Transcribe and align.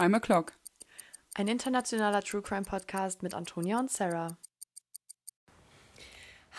Crime 0.00 0.16
O'Clock. 0.16 0.54
Ein 1.34 1.46
internationaler 1.46 2.22
True 2.22 2.40
Crime 2.40 2.62
Podcast 2.62 3.22
mit 3.22 3.34
Antonia 3.34 3.78
und 3.78 3.90
Sarah. 3.90 4.38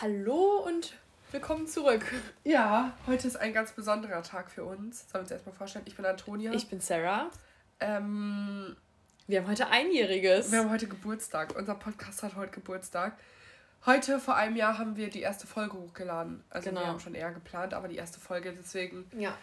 Hallo 0.00 0.62
und 0.64 0.96
willkommen 1.32 1.66
zurück. 1.66 2.04
Ja, 2.44 2.96
heute 3.08 3.26
ist 3.26 3.34
ein 3.34 3.52
ganz 3.52 3.72
besonderer 3.72 4.22
Tag 4.22 4.48
für 4.48 4.62
uns. 4.62 5.00
Sollen 5.00 5.14
wir 5.14 5.20
uns 5.22 5.30
erstmal 5.32 5.56
vorstellen? 5.56 5.84
Ich 5.88 5.96
bin 5.96 6.06
Antonia. 6.06 6.52
Ich 6.52 6.68
bin 6.68 6.78
Sarah. 6.78 7.32
Ähm, 7.80 8.76
wir 9.26 9.40
haben 9.40 9.48
heute 9.48 9.66
Einjähriges. 9.66 10.52
Wir 10.52 10.60
haben 10.60 10.70
heute 10.70 10.86
Geburtstag. 10.86 11.56
Unser 11.56 11.74
Podcast 11.74 12.22
hat 12.22 12.36
heute 12.36 12.52
Geburtstag. 12.52 13.18
Heute 13.86 14.20
vor 14.20 14.36
einem 14.36 14.54
Jahr 14.54 14.78
haben 14.78 14.94
wir 14.96 15.10
die 15.10 15.22
erste 15.22 15.48
Folge 15.48 15.76
hochgeladen. 15.76 16.44
Also 16.48 16.68
genau. 16.68 16.82
wir 16.82 16.86
haben 16.86 17.00
schon 17.00 17.16
eher 17.16 17.32
geplant, 17.32 17.74
aber 17.74 17.88
die 17.88 17.96
erste 17.96 18.20
Folge, 18.20 18.54
deswegen 18.56 19.10
ja. 19.18 19.36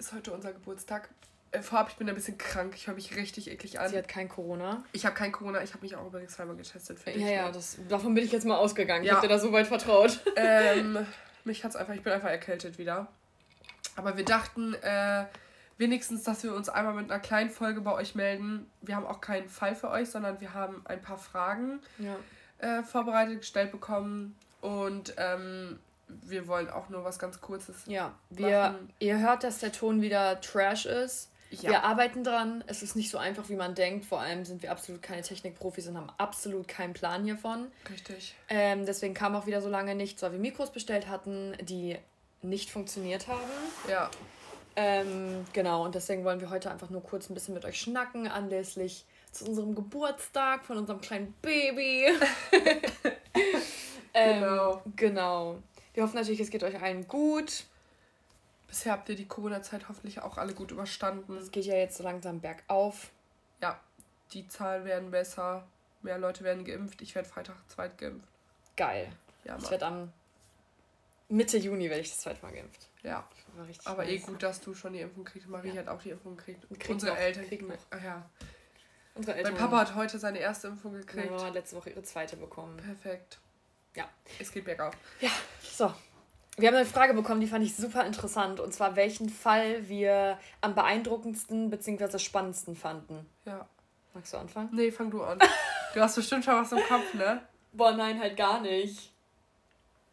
ist 0.00 0.12
heute 0.12 0.32
unser 0.32 0.52
Geburtstag. 0.52 1.10
Äh, 1.54 1.62
vorab, 1.62 1.88
ich 1.90 1.96
bin 1.96 2.08
ein 2.08 2.14
bisschen 2.14 2.36
krank. 2.36 2.74
Ich 2.74 2.86
höre 2.86 2.94
mich 2.94 3.14
richtig 3.16 3.50
eklig 3.50 3.78
an. 3.78 3.88
Sie 3.88 3.96
hat 3.96 4.08
kein 4.08 4.28
Corona. 4.28 4.82
Ich 4.92 5.06
habe 5.06 5.14
kein 5.14 5.30
Corona. 5.30 5.62
Ich 5.62 5.72
habe 5.72 5.82
mich 5.82 5.94
auch 5.94 6.06
übrigens 6.06 6.32
zweimal 6.32 6.56
getestet. 6.56 6.98
Für 6.98 7.10
ja, 7.10 7.28
ja, 7.28 7.50
das, 7.52 7.78
davon 7.88 8.14
bin 8.14 8.24
ich 8.24 8.32
jetzt 8.32 8.44
mal 8.44 8.56
ausgegangen. 8.56 9.04
Ja. 9.04 9.12
Ich 9.12 9.16
habe 9.16 9.28
dir 9.28 9.34
da 9.34 9.38
so 9.38 9.52
weit 9.52 9.66
vertraut. 9.66 10.20
Ähm, 10.36 11.06
mich 11.44 11.64
hat's 11.64 11.76
einfach, 11.76 11.94
ich 11.94 12.02
bin 12.02 12.12
einfach 12.12 12.30
erkältet 12.30 12.78
wieder. 12.78 13.06
Aber 13.96 14.16
wir 14.16 14.24
dachten, 14.24 14.74
äh, 14.74 15.26
wenigstens, 15.78 16.24
dass 16.24 16.42
wir 16.42 16.54
uns 16.54 16.68
einmal 16.68 16.94
mit 16.94 17.10
einer 17.10 17.20
kleinen 17.20 17.50
Folge 17.50 17.80
bei 17.80 17.92
euch 17.92 18.14
melden. 18.14 18.68
Wir 18.80 18.96
haben 18.96 19.06
auch 19.06 19.20
keinen 19.20 19.48
Fall 19.48 19.76
für 19.76 19.90
euch, 19.90 20.10
sondern 20.10 20.40
wir 20.40 20.54
haben 20.54 20.82
ein 20.86 21.00
paar 21.00 21.18
Fragen 21.18 21.80
ja. 21.98 22.16
äh, 22.58 22.82
vorbereitet, 22.82 23.40
gestellt 23.40 23.70
bekommen. 23.70 24.36
Und 24.60 25.14
ähm, 25.18 25.78
wir 26.08 26.48
wollen 26.48 26.68
auch 26.68 26.88
nur 26.88 27.04
was 27.04 27.18
ganz 27.18 27.40
Kurzes. 27.40 27.76
Ja, 27.86 28.14
wir, 28.30 28.72
machen. 28.72 28.92
ihr 28.98 29.18
hört, 29.20 29.44
dass 29.44 29.58
der 29.58 29.72
Ton 29.72 30.00
wieder 30.02 30.40
Trash 30.40 30.86
ist. 30.86 31.30
Ja. 31.62 31.70
Wir 31.70 31.84
arbeiten 31.84 32.24
dran. 32.24 32.64
Es 32.66 32.82
ist 32.82 32.96
nicht 32.96 33.10
so 33.10 33.18
einfach, 33.18 33.48
wie 33.48 33.56
man 33.56 33.74
denkt. 33.74 34.04
Vor 34.06 34.20
allem 34.20 34.44
sind 34.44 34.62
wir 34.62 34.70
absolut 34.70 35.02
keine 35.02 35.22
Technikprofis 35.22 35.88
und 35.88 35.96
haben 35.96 36.10
absolut 36.18 36.68
keinen 36.68 36.92
Plan 36.92 37.24
hiervon. 37.24 37.68
Richtig. 37.90 38.34
Ähm, 38.48 38.86
deswegen 38.86 39.14
kam 39.14 39.34
auch 39.34 39.46
wieder 39.46 39.60
so 39.60 39.68
lange 39.68 39.94
nichts, 39.94 40.22
weil 40.22 40.32
wir 40.32 40.38
Mikros 40.38 40.70
bestellt 40.70 41.08
hatten, 41.08 41.56
die 41.60 41.96
nicht 42.42 42.70
funktioniert 42.70 43.28
haben. 43.28 43.40
Ja. 43.88 44.10
Ähm, 44.76 45.44
genau, 45.52 45.84
und 45.84 45.94
deswegen 45.94 46.24
wollen 46.24 46.40
wir 46.40 46.50
heute 46.50 46.70
einfach 46.70 46.90
nur 46.90 47.02
kurz 47.02 47.30
ein 47.30 47.34
bisschen 47.34 47.54
mit 47.54 47.64
euch 47.64 47.80
schnacken, 47.80 48.26
anlässlich 48.26 49.04
zu 49.30 49.46
unserem 49.46 49.74
Geburtstag 49.74 50.64
von 50.64 50.78
unserem 50.78 51.00
kleinen 51.00 51.34
Baby. 51.42 52.06
ähm, 54.14 54.40
genau. 54.40 54.82
Genau. 54.96 55.58
Wir 55.94 56.02
hoffen 56.02 56.16
natürlich, 56.16 56.40
es 56.40 56.50
geht 56.50 56.64
euch 56.64 56.80
allen 56.82 57.06
gut. 57.06 57.64
Bisher 58.74 58.90
habt 58.90 59.08
ihr 59.08 59.14
die 59.14 59.28
Corona-Zeit 59.28 59.88
hoffentlich 59.88 60.20
auch 60.20 60.36
alle 60.36 60.52
gut 60.52 60.72
überstanden. 60.72 61.36
Es 61.36 61.52
geht 61.52 61.64
ja 61.64 61.76
jetzt 61.76 61.96
so 61.96 62.02
langsam 62.02 62.40
bergauf. 62.40 63.12
Ja, 63.62 63.78
die 64.32 64.48
Zahlen 64.48 64.84
werden 64.84 65.12
besser. 65.12 65.64
Mehr 66.02 66.18
Leute 66.18 66.42
werden 66.42 66.64
geimpft. 66.64 67.00
Ich 67.00 67.14
werde 67.14 67.28
Freitag 67.28 67.54
zweit 67.68 67.96
geimpft. 67.98 68.28
Geil. 68.76 69.12
Ja, 69.44 69.56
ich 69.58 69.70
werde 69.70 69.86
am 69.86 70.12
Mitte 71.28 71.56
Juni 71.56 71.88
werde 71.88 72.00
ich 72.00 72.10
das 72.10 72.18
zweite 72.18 72.42
Mal 72.42 72.50
geimpft. 72.50 72.88
Ja. 73.04 73.28
Aber 73.84 74.08
eh 74.08 74.18
gut, 74.18 74.42
dass 74.42 74.60
du 74.60 74.74
schon 74.74 74.92
die 74.92 75.02
Impfung 75.02 75.22
kriegst. 75.22 75.48
Marie 75.48 75.68
ja. 75.68 75.76
hat 75.76 75.86
auch 75.86 76.02
die 76.02 76.10
Impfung 76.10 76.36
gekriegt. 76.36 76.66
Unsere 76.88 77.12
noch, 77.12 77.20
Eltern 77.20 77.46
kriegen 77.46 77.68
noch. 77.68 77.76
Ach 77.90 78.02
ja. 78.02 78.28
Unsere 79.14 79.36
Eltern 79.36 79.52
mein 79.52 79.62
Papa 79.62 79.82
hat 79.82 79.94
heute 79.94 80.18
seine 80.18 80.40
erste 80.40 80.66
Impfung 80.66 80.94
gekriegt. 80.94 81.14
Meine 81.14 81.30
Mama 81.30 81.46
hat 81.46 81.54
letzte 81.54 81.76
Woche 81.76 81.90
ihre 81.90 82.02
zweite 82.02 82.36
bekommen. 82.36 82.76
Perfekt. 82.78 83.38
Ja. 83.94 84.08
Es 84.40 84.50
geht 84.50 84.64
bergauf. 84.64 84.96
Ja, 85.20 85.30
so. 85.62 85.94
Wir 86.56 86.68
haben 86.68 86.76
eine 86.76 86.86
Frage 86.86 87.14
bekommen, 87.14 87.40
die 87.40 87.46
fand 87.46 87.64
ich 87.64 87.74
super 87.74 88.06
interessant. 88.06 88.60
Und 88.60 88.72
zwar, 88.72 88.96
welchen 88.96 89.28
Fall 89.28 89.88
wir 89.88 90.38
am 90.60 90.74
beeindruckendsten 90.74 91.70
bzw. 91.70 92.18
spannendsten 92.18 92.76
fanden. 92.76 93.26
Ja. 93.44 93.66
Magst 94.14 94.32
du 94.32 94.38
anfangen? 94.38 94.68
Nee, 94.72 94.92
fang 94.92 95.10
du 95.10 95.22
an. 95.22 95.40
du 95.94 96.00
hast 96.00 96.14
bestimmt 96.14 96.44
schon 96.44 96.54
was 96.54 96.70
im 96.70 96.78
Kopf, 96.88 97.14
ne? 97.14 97.42
Boah, 97.72 97.92
nein, 97.92 98.20
halt 98.20 98.36
gar 98.36 98.60
nicht. 98.60 99.10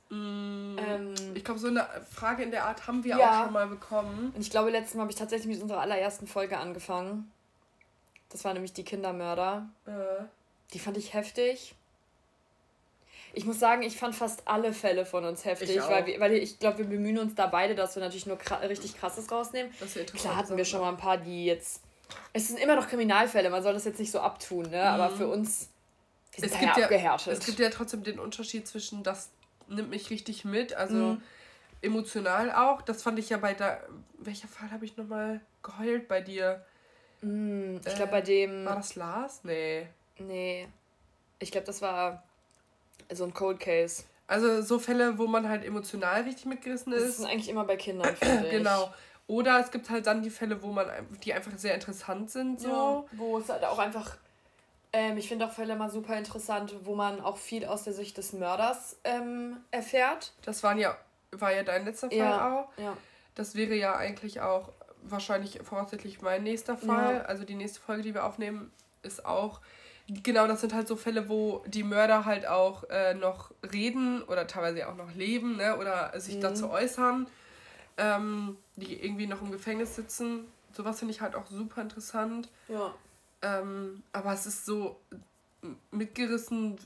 Mm, 0.09 0.77
ähm, 0.79 1.13
ich 1.35 1.43
glaube, 1.43 1.59
so 1.59 1.67
eine 1.67 1.87
Frage 2.11 2.41
in 2.41 2.49
der 2.49 2.65
Art 2.65 2.87
haben 2.87 3.03
wir 3.03 3.17
ja. 3.17 3.41
auch 3.41 3.43
schon 3.43 3.53
mal 3.53 3.67
bekommen. 3.67 4.31
Und 4.35 4.41
ich 4.41 4.49
glaube, 4.49 4.71
letztes 4.71 4.95
Mal 4.95 5.01
habe 5.01 5.11
ich 5.11 5.17
tatsächlich 5.17 5.53
mit 5.53 5.61
unserer 5.61 5.81
allerersten 5.81 6.25
Folge 6.25 6.57
angefangen. 6.57 7.31
Das 8.29 8.43
war 8.43 8.53
nämlich 8.53 8.73
die 8.73 8.83
Kindermörder. 8.83 9.69
Äh. 9.85 10.23
Die 10.73 10.79
fand 10.79 10.97
ich 10.97 11.13
heftig. 11.13 11.75
Ich 13.33 13.45
muss 13.45 13.59
sagen, 13.59 13.81
ich 13.81 13.97
fand 13.97 14.15
fast 14.15 14.47
alle 14.47 14.73
Fälle 14.73 15.05
von 15.05 15.23
uns 15.25 15.45
heftig, 15.45 15.79
weil, 15.87 16.05
wir, 16.05 16.19
weil 16.19 16.33
ich 16.33 16.59
glaube, 16.59 16.79
wir 16.79 16.85
bemühen 16.85 17.17
uns 17.17 17.35
da 17.35 17.47
beide, 17.47 17.75
dass 17.75 17.95
wir 17.95 18.01
natürlich 18.01 18.25
nur 18.25 18.37
richtig 18.67 18.97
krasses 18.97 19.31
rausnehmen. 19.31 19.71
Klar 20.15 20.35
hatten 20.35 20.57
wir 20.57 20.65
schon 20.65 20.81
mal 20.81 20.89
ein 20.89 20.97
paar, 20.97 21.17
die 21.17 21.45
jetzt. 21.45 21.81
Es 22.33 22.49
sind 22.49 22.59
immer 22.59 22.75
noch 22.75 22.89
Kriminalfälle, 22.89 23.49
man 23.49 23.63
soll 23.63 23.73
das 23.73 23.85
jetzt 23.85 23.99
nicht 23.99 24.11
so 24.11 24.19
abtun, 24.19 24.69
ne? 24.69 24.81
Mhm. 24.81 24.87
Aber 24.87 25.09
für 25.09 25.27
uns. 25.27 25.69
Wir 26.33 26.41
sind 26.41 26.53
es 26.53 26.59
gibt 26.59 26.77
ja 26.77 26.83
abgehärtet. 26.83 27.33
Es 27.33 27.45
gibt 27.45 27.59
ja 27.59 27.69
trotzdem 27.69 28.03
den 28.03 28.19
Unterschied 28.19 28.67
zwischen, 28.67 29.03
das 29.03 29.29
nimmt 29.67 29.89
mich 29.89 30.09
richtig 30.09 30.45
mit, 30.45 30.73
also 30.73 30.95
mhm. 30.95 31.21
emotional 31.81 32.51
auch. 32.51 32.81
Das 32.81 33.01
fand 33.03 33.17
ich 33.19 33.29
ja 33.29 33.37
bei 33.37 33.53
der. 33.53 33.85
Welcher 34.17 34.47
Fall 34.47 34.71
habe 34.71 34.85
ich 34.85 34.97
nochmal 34.97 35.41
geheult 35.63 36.07
bei 36.07 36.21
dir? 36.21 36.65
Mhm, 37.21 37.79
ich 37.85 37.95
glaube, 37.95 38.09
äh, 38.09 38.11
bei 38.11 38.21
dem. 38.21 38.65
War 38.65 38.75
das 38.75 38.95
Lars? 38.95 39.41
Nee. 39.43 39.87
Nee. 40.19 40.67
Ich 41.39 41.51
glaube, 41.51 41.65
das 41.65 41.81
war 41.81 42.23
so 43.13 43.23
ein 43.23 43.33
Cold 43.33 43.59
Case. 43.59 44.03
Also 44.27 44.61
so 44.61 44.79
Fälle, 44.79 45.17
wo 45.17 45.27
man 45.27 45.49
halt 45.49 45.65
emotional 45.65 46.21
richtig 46.21 46.45
mitgerissen 46.45 46.93
ist. 46.93 47.03
Das 47.03 47.17
sind 47.17 47.25
eigentlich 47.27 47.49
immer 47.49 47.65
bei 47.65 47.75
Kindern, 47.75 48.15
finde 48.15 48.45
ich. 48.45 48.51
Genau. 48.51 48.93
Oder 49.27 49.59
es 49.59 49.71
gibt 49.71 49.89
halt 49.89 50.07
dann 50.07 50.21
die 50.21 50.29
Fälle, 50.29 50.61
wo 50.61 50.67
man, 50.67 50.87
die 51.23 51.33
einfach 51.33 51.51
sehr 51.57 51.73
interessant 51.73 52.31
sind. 52.31 52.59
So. 52.59 52.67
Ja, 52.67 53.03
wo 53.11 53.37
es 53.37 53.49
halt 53.49 53.63
auch 53.63 53.79
einfach. 53.79 54.17
Ähm, 54.93 55.17
ich 55.17 55.29
finde 55.29 55.45
auch 55.45 55.51
Fälle 55.51 55.75
mal 55.75 55.89
super 55.89 56.17
interessant, 56.17 56.75
wo 56.83 56.95
man 56.95 57.21
auch 57.21 57.37
viel 57.37 57.65
aus 57.65 57.83
der 57.83 57.93
Sicht 57.93 58.17
des 58.17 58.33
Mörders 58.33 58.97
ähm, 59.05 59.57
erfährt. 59.71 60.33
Das 60.43 60.63
waren 60.63 60.77
ja, 60.77 60.97
war 61.31 61.53
ja 61.53 61.63
dein 61.63 61.85
letzter 61.85 62.09
Fall 62.09 62.17
ja, 62.17 62.59
auch. 62.59 62.77
Ja. 62.77 62.97
Das 63.35 63.55
wäre 63.55 63.75
ja 63.75 63.95
eigentlich 63.95 64.41
auch 64.41 64.73
wahrscheinlich 65.03 65.59
voraussichtlich 65.63 66.21
mein 66.21 66.43
nächster 66.43 66.77
Fall. 66.77 67.15
Ja. 67.15 67.21
Also 67.21 67.45
die 67.45 67.55
nächste 67.55 67.79
Folge, 67.79 68.03
die 68.03 68.13
wir 68.13 68.25
aufnehmen, 68.25 68.71
ist 69.01 69.25
auch 69.25 69.61
genau, 70.07 70.47
das 70.47 70.61
sind 70.61 70.73
halt 70.73 70.87
so 70.87 70.95
Fälle, 70.95 71.29
wo 71.29 71.63
die 71.67 71.83
Mörder 71.83 72.25
halt 72.25 72.47
auch 72.47 72.83
äh, 72.89 73.13
noch 73.13 73.51
reden 73.71 74.23
oder 74.23 74.47
teilweise 74.47 74.87
auch 74.87 74.95
noch 74.95 75.13
leben, 75.13 75.57
ne? 75.57 75.77
Oder 75.77 76.19
sich 76.19 76.35
mhm. 76.35 76.41
dazu 76.41 76.69
äußern, 76.69 77.27
ähm, 77.97 78.57
die 78.75 79.03
irgendwie 79.03 79.27
noch 79.27 79.41
im 79.41 79.51
Gefängnis 79.51 79.95
sitzen. 79.95 80.45
Sowas 80.73 80.99
finde 80.99 81.13
ich 81.13 81.21
halt 81.21 81.35
auch 81.35 81.47
super 81.47 81.81
interessant. 81.81 82.49
Ja. 82.67 82.93
Ähm, 83.41 84.03
aber 84.13 84.33
es 84.33 84.45
ist 84.45 84.65
so 84.65 84.99
mitgerissen, 85.91 86.77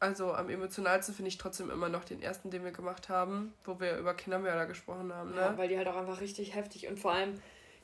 also 0.00 0.32
am 0.32 0.48
emotionalsten 0.48 1.14
finde 1.14 1.28
ich 1.28 1.38
trotzdem 1.38 1.70
immer 1.70 1.88
noch 1.88 2.04
den 2.04 2.22
ersten, 2.22 2.50
den 2.50 2.64
wir 2.64 2.70
gemacht 2.70 3.08
haben, 3.08 3.52
wo 3.64 3.80
wir 3.80 3.96
über 3.98 4.14
Kindermörder 4.14 4.66
gesprochen 4.66 5.12
haben. 5.12 5.30
Ne? 5.30 5.40
Ja, 5.40 5.58
weil 5.58 5.68
die 5.68 5.76
halt 5.76 5.88
auch 5.88 5.96
einfach 5.96 6.20
richtig 6.20 6.54
heftig 6.54 6.86
und 6.88 6.98
vor 6.98 7.12
allem 7.12 7.34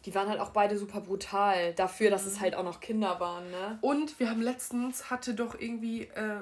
die 0.04 0.14
waren 0.14 0.28
halt 0.28 0.40
auch 0.40 0.50
beide 0.50 0.76
super 0.76 1.00
brutal, 1.00 1.72
dafür, 1.74 2.10
dass 2.10 2.26
es 2.26 2.40
halt 2.40 2.54
auch 2.54 2.64
noch 2.64 2.80
Kinder 2.80 3.20
waren, 3.20 3.50
ne? 3.50 3.78
Und 3.80 4.18
wir 4.20 4.30
haben 4.30 4.42
letztens, 4.42 5.10
hatte 5.10 5.34
doch 5.34 5.58
irgendwie 5.58 6.02
äh, 6.02 6.40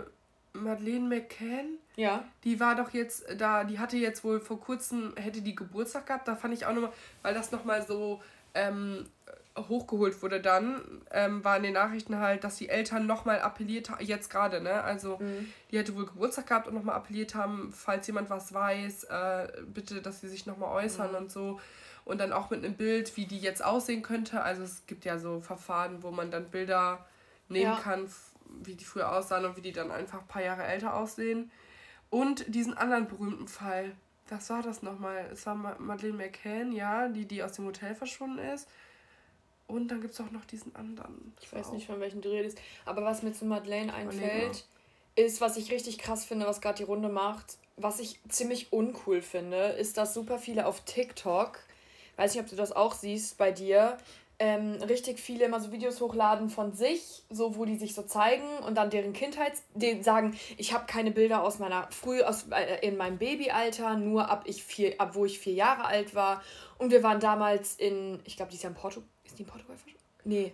Madeleine 0.52 1.08
McCann, 1.08 1.78
ja. 1.96 2.24
Die 2.44 2.58
war 2.58 2.74
doch 2.74 2.90
jetzt 2.90 3.24
da, 3.36 3.64
die 3.64 3.78
hatte 3.78 3.96
jetzt 3.96 4.24
wohl 4.24 4.40
vor 4.40 4.60
kurzem, 4.60 5.12
hätte 5.16 5.42
die 5.42 5.54
Geburtstag 5.54 6.06
gehabt, 6.06 6.26
da 6.26 6.36
fand 6.36 6.54
ich 6.54 6.64
auch 6.66 6.72
nochmal, 6.72 6.92
weil 7.22 7.34
das 7.34 7.52
nochmal 7.52 7.86
so 7.86 8.22
ähm, 8.54 9.06
hochgeholt 9.56 10.22
wurde 10.22 10.40
dann, 10.40 10.80
ähm, 11.10 11.44
war 11.44 11.56
in 11.58 11.62
den 11.62 11.74
Nachrichten 11.74 12.18
halt, 12.18 12.44
dass 12.44 12.56
die 12.56 12.70
Eltern 12.70 13.06
nochmal 13.06 13.40
appelliert 13.40 13.90
haben, 13.90 14.04
jetzt 14.04 14.30
gerade, 14.30 14.62
ne? 14.62 14.82
Also 14.82 15.18
mhm. 15.18 15.52
die 15.70 15.78
hätte 15.78 15.94
wohl 15.94 16.06
Geburtstag 16.06 16.46
gehabt 16.46 16.68
und 16.68 16.74
nochmal 16.74 16.96
appelliert 16.96 17.34
haben, 17.34 17.72
falls 17.72 18.06
jemand 18.06 18.30
was 18.30 18.54
weiß, 18.54 19.04
äh, 19.04 19.48
bitte, 19.66 20.00
dass 20.00 20.22
sie 20.22 20.28
sich 20.28 20.46
nochmal 20.46 20.84
äußern 20.84 21.10
mhm. 21.10 21.16
und 21.16 21.30
so 21.30 21.60
und 22.04 22.18
dann 22.18 22.32
auch 22.32 22.50
mit 22.50 22.64
einem 22.64 22.74
Bild, 22.74 23.16
wie 23.16 23.26
die 23.26 23.38
jetzt 23.38 23.64
aussehen 23.64 24.02
könnte. 24.02 24.42
Also 24.42 24.62
es 24.62 24.86
gibt 24.86 25.04
ja 25.04 25.18
so 25.18 25.40
Verfahren, 25.40 26.02
wo 26.02 26.10
man 26.10 26.30
dann 26.30 26.50
Bilder 26.50 27.06
nehmen 27.48 27.72
ja. 27.72 27.76
kann, 27.76 28.10
wie 28.64 28.74
die 28.74 28.84
früher 28.84 29.12
aussahen 29.12 29.44
und 29.44 29.56
wie 29.56 29.62
die 29.62 29.72
dann 29.72 29.90
einfach 29.90 30.20
ein 30.20 30.28
paar 30.28 30.42
Jahre 30.42 30.64
älter 30.64 30.94
aussehen. 30.94 31.50
Und 32.10 32.44
diesen 32.54 32.76
anderen 32.76 33.06
berühmten 33.06 33.48
Fall, 33.48 33.92
was 34.28 34.50
war 34.50 34.62
das 34.62 34.82
nochmal? 34.82 35.28
Es 35.32 35.46
war 35.46 35.54
Madeleine 35.54 36.16
McCann, 36.16 36.72
ja, 36.72 37.08
die, 37.08 37.26
die 37.26 37.42
aus 37.42 37.52
dem 37.52 37.66
Hotel 37.66 37.94
verschwunden 37.94 38.38
ist. 38.38 38.68
Und 39.66 39.88
dann 39.88 40.00
gibt 40.00 40.12
es 40.12 40.20
auch 40.20 40.30
noch 40.30 40.44
diesen 40.44 40.74
anderen. 40.76 41.34
Ich 41.40 41.52
weiß 41.52 41.72
nicht, 41.72 41.86
von 41.86 42.00
welchem 42.00 42.20
du 42.20 42.28
redest. 42.28 42.58
Aber 42.84 43.04
was 43.04 43.22
mir 43.22 43.32
zu 43.32 43.44
Madeleine 43.46 43.94
einfällt, 43.94 44.66
ist, 45.14 45.40
was 45.40 45.56
ich 45.56 45.70
richtig 45.70 45.98
krass 45.98 46.24
finde, 46.24 46.46
was 46.46 46.60
gerade 46.60 46.78
die 46.78 46.82
Runde 46.82 47.08
macht, 47.08 47.56
was 47.76 48.00
ich 48.00 48.20
ziemlich 48.28 48.72
uncool 48.72 49.22
finde, 49.22 49.68
ist, 49.68 49.96
dass 49.96 50.14
super 50.14 50.38
viele 50.38 50.66
auf 50.66 50.84
TikTok 50.84 51.58
weiß 52.16 52.34
nicht, 52.34 52.42
ob 52.42 52.50
du 52.50 52.56
das 52.56 52.72
auch 52.72 52.94
siehst 52.94 53.38
bei 53.38 53.52
dir, 53.52 53.98
ähm, 54.38 54.82
richtig 54.88 55.20
viele 55.20 55.44
immer 55.44 55.60
so 55.60 55.70
Videos 55.70 56.00
hochladen 56.00 56.50
von 56.50 56.72
sich, 56.72 57.22
so 57.30 57.54
wo 57.56 57.64
die 57.64 57.76
sich 57.76 57.94
so 57.94 58.02
zeigen 58.02 58.58
und 58.66 58.76
dann 58.76 58.90
deren 58.90 59.12
Kindheit, 59.12 59.52
die 59.74 60.02
sagen, 60.02 60.36
ich 60.56 60.72
habe 60.72 60.86
keine 60.86 61.12
Bilder 61.12 61.44
aus 61.44 61.60
meiner 61.60 61.86
früh 61.92 62.22
aus 62.22 62.46
äh, 62.50 62.84
in 62.84 62.96
meinem 62.96 63.18
Babyalter, 63.18 63.96
nur 63.96 64.28
ab 64.30 64.42
ich 64.46 64.64
vier, 64.64 65.00
ab 65.00 65.14
wo 65.14 65.24
ich 65.24 65.38
vier 65.38 65.52
Jahre 65.52 65.84
alt 65.84 66.16
war 66.16 66.42
und 66.78 66.90
wir 66.90 67.04
waren 67.04 67.20
damals 67.20 67.76
in, 67.76 68.18
ich 68.24 68.36
glaube, 68.36 68.50
die 68.50 68.56
ist 68.56 68.64
ja 68.64 68.70
in 68.70 68.74
Portugal, 68.74 69.08
ist 69.24 69.38
die 69.38 69.42
in 69.42 69.48
Portugal? 69.48 69.76
Nee. 70.24 70.52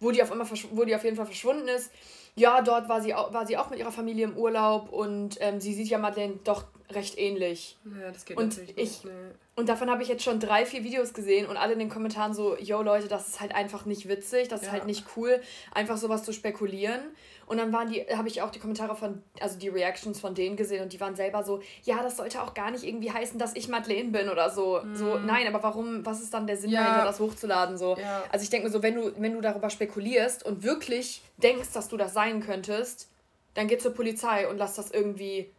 wo 0.00 0.10
die 0.10 0.22
auf 0.22 0.32
einmal 0.32 0.48
wo 0.72 0.84
die 0.84 0.94
auf 0.96 1.04
jeden 1.04 1.16
Fall 1.16 1.26
verschwunden 1.26 1.68
ist. 1.68 1.92
Ja, 2.40 2.62
dort 2.62 2.88
war 2.88 3.02
sie, 3.02 3.14
auch, 3.14 3.32
war 3.34 3.46
sie 3.46 3.58
auch 3.58 3.68
mit 3.68 3.78
ihrer 3.78 3.92
Familie 3.92 4.24
im 4.24 4.36
Urlaub 4.36 4.90
und 4.90 5.36
ähm, 5.40 5.60
sie 5.60 5.74
sieht 5.74 5.88
ja 5.88 5.98
Madeleine 5.98 6.38
doch 6.42 6.64
recht 6.90 7.18
ähnlich. 7.18 7.78
Ja, 7.84 8.10
das 8.10 8.24
geht 8.24 8.36
und 8.36 8.48
natürlich 8.48 8.70
ich, 8.70 8.76
nicht. 8.78 9.04
Nee. 9.04 9.10
Und 9.56 9.68
davon 9.68 9.90
habe 9.90 10.02
ich 10.02 10.08
jetzt 10.08 10.24
schon 10.24 10.40
drei, 10.40 10.64
vier 10.64 10.84
Videos 10.84 11.12
gesehen 11.12 11.46
und 11.46 11.58
alle 11.58 11.74
in 11.74 11.78
den 11.78 11.90
Kommentaren 11.90 12.32
so, 12.32 12.56
yo 12.56 12.80
Leute, 12.80 13.08
das 13.08 13.28
ist 13.28 13.40
halt 13.40 13.54
einfach 13.54 13.84
nicht 13.84 14.08
witzig, 14.08 14.48
das 14.48 14.62
ja. 14.62 14.68
ist 14.68 14.72
halt 14.72 14.86
nicht 14.86 15.04
cool, 15.16 15.40
einfach 15.72 15.98
sowas 15.98 16.22
zu 16.24 16.32
spekulieren. 16.32 17.00
Und 17.44 17.58
dann 17.58 17.72
waren 17.72 17.90
die, 17.90 18.02
habe 18.16 18.28
ich 18.28 18.42
auch 18.42 18.50
die 18.50 18.60
Kommentare 18.60 18.94
von, 18.94 19.22
also 19.40 19.58
die 19.58 19.68
Reactions 19.68 20.20
von 20.20 20.34
denen 20.34 20.56
gesehen 20.56 20.84
und 20.84 20.92
die 20.92 21.00
waren 21.00 21.16
selber 21.16 21.42
so, 21.42 21.60
ja, 21.82 22.00
das 22.00 22.16
sollte 22.16 22.40
auch 22.40 22.54
gar 22.54 22.70
nicht 22.70 22.84
irgendwie 22.84 23.10
heißen, 23.10 23.40
dass 23.40 23.56
ich 23.56 23.68
Madeleine 23.68 24.10
bin 24.10 24.28
oder 24.28 24.50
so. 24.50 24.80
Mhm. 24.82 24.94
So, 24.94 25.18
nein, 25.18 25.48
aber 25.48 25.60
warum, 25.62 26.06
was 26.06 26.22
ist 26.22 26.32
dann 26.32 26.46
der 26.46 26.56
Sinn 26.56 26.70
ja. 26.70 26.84
dahinter, 26.84 27.04
das 27.06 27.18
hochzuladen? 27.18 27.76
So. 27.76 27.96
Ja. 27.98 28.22
Also 28.30 28.44
ich 28.44 28.50
denke 28.50 28.68
mir 28.68 28.72
so, 28.72 28.84
wenn 28.84 28.94
du, 28.94 29.12
wenn 29.18 29.34
du 29.34 29.40
darüber 29.40 29.68
spekulierst 29.68 30.46
und 30.46 30.62
wirklich 30.62 31.22
denkst, 31.42 31.72
dass 31.72 31.88
du 31.88 31.96
das 31.96 32.12
sein 32.12 32.40
könntest, 32.42 33.08
dann 33.54 33.68
geh 33.68 33.78
zur 33.78 33.94
Polizei 33.94 34.48
und 34.48 34.58
lass 34.58 34.74
das 34.74 34.90
irgendwie, 34.90 35.50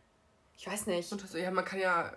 ich 0.57 0.67
weiß 0.67 0.87
nicht. 0.87 1.11
Und 1.11 1.23
das, 1.23 1.33
ja, 1.33 1.51
man 1.51 1.65
kann 1.65 1.79
ja. 1.79 2.11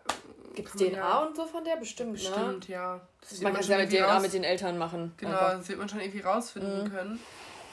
Gibt 0.55 0.69
es 0.69 0.75
DNA 0.75 0.97
ja, 0.97 1.19
und 1.19 1.35
so 1.35 1.47
von 1.47 1.65
der? 1.65 1.77
Bestimmt, 1.77 2.13
ne? 2.13 2.15
Bestimmt, 2.15 2.69
ne? 2.69 2.75
ja. 2.75 3.01
Das 3.21 3.41
man 3.41 3.53
kann 3.53 3.63
es 3.63 3.69
ja 3.69 3.79
mit 3.79 3.91
DNA 3.91 4.15
raus, 4.15 4.23
mit 4.23 4.33
den 4.33 4.45
Eltern 4.45 4.79
machen. 4.79 5.13
Genau, 5.17 5.33
einfach. 5.33 5.59
das 5.59 5.69
wird 5.69 5.79
man 5.79 5.89
schon 5.89 6.01
irgendwie 6.01 6.21
rausfinden 6.21 6.85
mhm. 6.85 6.91
können. 6.91 7.21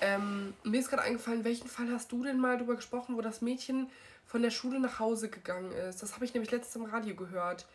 Ähm, 0.01 0.53
mir 0.63 0.79
ist 0.79 0.89
gerade 0.89 1.03
eingefallen, 1.03 1.43
welchen 1.43 1.67
Fall 1.67 1.91
hast 1.91 2.11
du 2.11 2.23
denn 2.23 2.39
mal 2.39 2.57
drüber 2.57 2.75
gesprochen, 2.75 3.15
wo 3.15 3.21
das 3.21 3.41
Mädchen 3.41 3.87
von 4.25 4.41
der 4.41 4.49
Schule 4.49 4.79
nach 4.79 4.99
Hause 4.99 5.29
gegangen 5.29 5.71
ist? 5.71 6.01
Das 6.01 6.15
habe 6.15 6.25
ich 6.25 6.33
nämlich 6.33 6.49
letztens 6.49 6.83
im 6.83 6.91
Radio 6.91 7.15
gehört. 7.15 7.67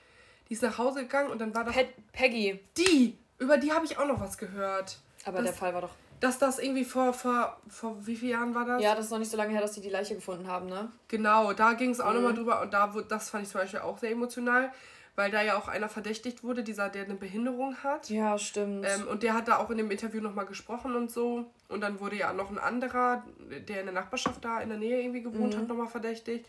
Die 0.49 0.55
ist 0.55 0.63
nach 0.63 0.77
Hause 0.79 1.03
gegangen 1.03 1.31
und 1.31 1.41
dann 1.41 1.55
war 1.55 1.65
das. 1.65 1.75
Pe 1.75 1.87
Peggy. 2.13 2.61
Die! 2.77 3.17
Über 3.39 3.59
die 3.59 3.73
habe 3.73 3.85
ich 3.85 3.99
auch 3.99 4.07
noch 4.07 4.21
was 4.21 4.39
gehört. 4.39 4.99
Aber 5.25 5.39
das, 5.39 5.47
der 5.47 5.55
Fall 5.55 5.75
war 5.75 5.83
doch. 5.83 5.95
Dass 6.21 6.39
das 6.39 6.59
irgendwie 6.59 6.85
vor, 6.85 7.13
vor, 7.13 7.61
vor 7.69 7.97
wie 8.07 8.17
vielen 8.17 8.33
Jahren 8.33 8.55
war 8.55 8.65
das? 8.65 8.83
Ja, 8.83 8.95
das 8.95 9.07
ist 9.07 9.11
noch 9.11 9.19
nicht 9.19 9.31
so 9.31 9.37
lange 9.37 9.53
her, 9.53 9.61
dass 9.61 9.73
die 9.73 9.81
die 9.81 9.91
Leiche 9.91 10.15
gefunden 10.15 10.47
haben, 10.49 10.67
ne? 10.67 10.91
Genau, 11.09 11.53
da 11.53 11.75
ging 11.75 11.91
es 11.91 12.01
auch 12.01 12.11
mhm. 12.11 12.17
nochmal 12.17 12.35
drüber 12.35 12.63
und 12.63 12.73
da, 12.73 12.93
das 13.09 13.31
fand 13.31 13.45
ich 13.45 13.51
zum 13.51 13.61
Beispiel 13.61 13.81
auch 13.81 13.99
sehr 13.99 14.11
emotional 14.11 14.71
weil 15.17 15.31
da 15.31 15.43
ja 15.43 15.57
auch 15.57 15.67
einer 15.67 15.89
verdächtigt 15.89 16.45
wurde, 16.45 16.63
dieser, 16.63 16.91
der 16.91 17.05
eine 17.05 17.15
Behinderung 17.15 17.77
hat. 17.83 18.11
Ja, 18.11 18.39
stimmt. 18.39 18.87
Ähm, 18.87 19.09
und 19.09 19.23
der 19.23 19.33
hat 19.33 19.49
da 19.49 19.57
auch 19.57 19.71
in 19.71 19.79
dem 19.79 19.91
Interview 19.91 20.21
nochmal 20.21 20.45
gesprochen 20.45 20.95
und 20.95 21.11
so. 21.11 21.51
Und 21.69 21.81
dann 21.81 22.01
wurde 22.01 22.17
ja 22.17 22.33
noch 22.35 22.51
ein 22.51 22.59
anderer, 22.59 23.25
der 23.67 23.81
in 23.81 23.87
der 23.87 23.95
Nachbarschaft 23.95 24.45
da 24.45 24.61
in 24.61 24.69
der 24.69 24.79
Nähe 24.79 25.01
irgendwie 25.01 25.23
gewohnt 25.23 25.55
mhm. 25.55 25.61
hat, 25.61 25.69
nochmal 25.69 25.89
verdächtigt. 25.89 26.47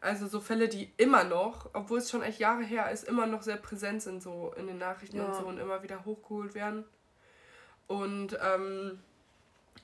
Also 0.00 0.26
so 0.26 0.40
Fälle, 0.40 0.68
die 0.68 0.92
immer 0.96 1.24
noch, 1.24 1.70
obwohl 1.74 1.98
es 1.98 2.10
schon 2.10 2.22
echt 2.22 2.38
Jahre 2.38 2.62
her 2.62 2.90
ist, 2.90 3.04
immer 3.04 3.26
noch 3.26 3.42
sehr 3.42 3.56
präsent 3.56 4.02
sind 4.02 4.22
so 4.22 4.52
in 4.56 4.66
den 4.66 4.78
Nachrichten 4.78 5.18
ja. 5.18 5.24
und 5.24 5.34
so 5.34 5.46
und 5.46 5.58
immer 5.58 5.82
wieder 5.82 6.04
hochgeholt 6.04 6.54
werden. 6.54 6.84
Und 7.88 8.38
ähm, 8.42 8.98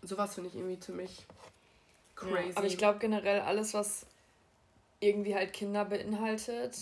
sowas 0.03 0.35
finde 0.35 0.51
ich 0.51 0.57
irgendwie 0.57 0.81
ziemlich 0.81 1.27
crazy. 2.17 2.51
Ja, 2.51 2.57
aber 2.57 2.67
ich 2.67 2.79
glaube 2.79 2.99
generell 2.99 3.41
alles, 3.41 3.75
was 3.75 4.07
irgendwie 5.01 5.35
halt 5.35 5.53
Kinder 5.53 5.85
beinhaltet, 5.85 6.77